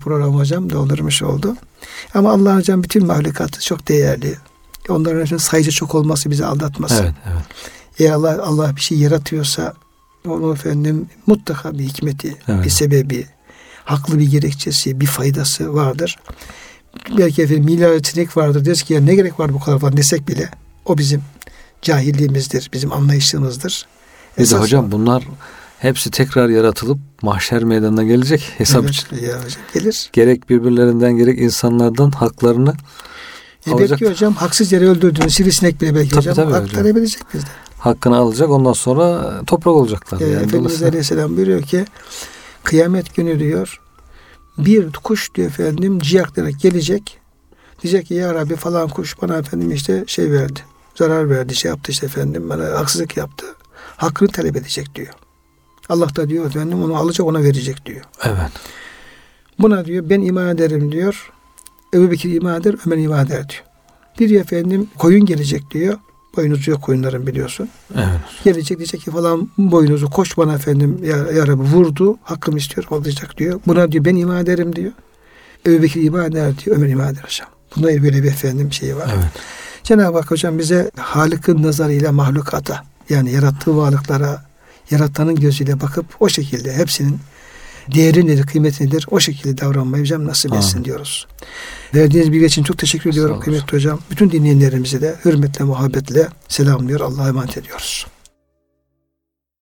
[0.00, 1.56] program hocam doldurmuş oldu.
[2.14, 4.34] Ama Allah hocam bütün mahlukatı çok değerli.
[4.88, 7.04] Onların hepsinin sayıca çok olması bizi aldatmasın.
[7.04, 7.14] Evet.
[7.32, 7.44] Evet.
[7.98, 9.74] Eğer Allah Allah bir şey yaratıyorsa
[10.28, 12.64] onun efendim mutlaka bir hikmeti, Evet.
[12.64, 13.26] bir sebebi,
[13.84, 16.18] haklı bir gerekçesi, bir faydası vardır.
[17.18, 18.64] Belki efendim milyarlarca sinek vardır.
[18.64, 20.48] Deriz ki ya ne gerek var bu kadar falan desek bile
[20.84, 21.22] o bizim
[21.82, 23.86] cahilliğimizdir, bizim anlayışımızdır.
[24.34, 24.92] Bir de Esas hocam o.
[24.92, 25.24] bunlar
[25.78, 29.16] hepsi tekrar yaratılıp mahşer meydanına gelecek hesap Evet, için.
[29.26, 30.10] ya hocam gelir.
[30.12, 32.74] Gerek birbirlerinden gerek insanlardan haklarını
[33.66, 33.90] E Alacak.
[34.00, 36.84] belki hocam haksız yere öldürdüğünüz sivrisinek bile belki Tabii, hocam tabii hak hocam.
[37.34, 37.48] bizden.
[37.84, 40.20] Hakkını alacak ondan sonra toprak olacaklar.
[40.20, 40.44] Ee, yani.
[40.44, 41.84] Efendimiz Aleyhisselam buyuruyor ki
[42.64, 43.80] kıyamet günü diyor
[44.58, 47.18] bir kuş diyor efendim ciyaklayarak gelecek.
[47.82, 50.60] Diyecek ki ya Rabbi falan kuş bana efendim işte şey verdi.
[50.94, 53.46] Zarar verdi şey yaptı işte efendim bana haksızlık yaptı.
[53.96, 55.14] Hakkını talep edecek diyor.
[55.88, 58.04] Allah da diyor efendim onu alacak ona verecek diyor.
[58.24, 58.52] Evet.
[59.58, 61.32] Buna diyor ben iman ederim diyor.
[61.94, 63.62] Ebu Bekir iman eder, Ömer iman eder diyor.
[64.18, 65.98] Bir efendim koyun gelecek diyor.
[66.36, 67.68] Boynuzu yok koyunların biliyorsun.
[67.94, 68.06] Evet.
[68.44, 72.16] Gelecek diyecek ki falan boynuzu koş bana efendim ya, ya Rabbi vurdu.
[72.22, 73.60] Hakkımı istiyor olacak diyor.
[73.66, 74.92] Buna diyor ben iman ederim diyor.
[75.66, 76.76] Ebu Bekir iman eder diyor.
[76.76, 77.48] Ömer iman eder hocam.
[77.76, 79.10] Bunda böyle bir efendim şeyi var.
[79.14, 79.26] Evet.
[79.82, 84.44] Cenab-ı Hak hocam bize Halık'ın nazarıyla mahlukata yani yarattığı varlıklara
[84.90, 87.18] yaratanın gözüyle bakıp o şekilde hepsinin
[87.94, 90.84] değeri nedir, kıymeti nedir o şekilde davranmayı hocam nasip etsin Amin.
[90.84, 91.26] diyoruz.
[91.94, 93.98] Verdiğiniz bilgi için çok teşekkür ediyorum kıymetli hocam.
[94.10, 97.00] Bütün dinleyenlerimizi de hürmetle, muhabbetle selamlıyor.
[97.00, 98.06] Allah'a emanet ediyoruz.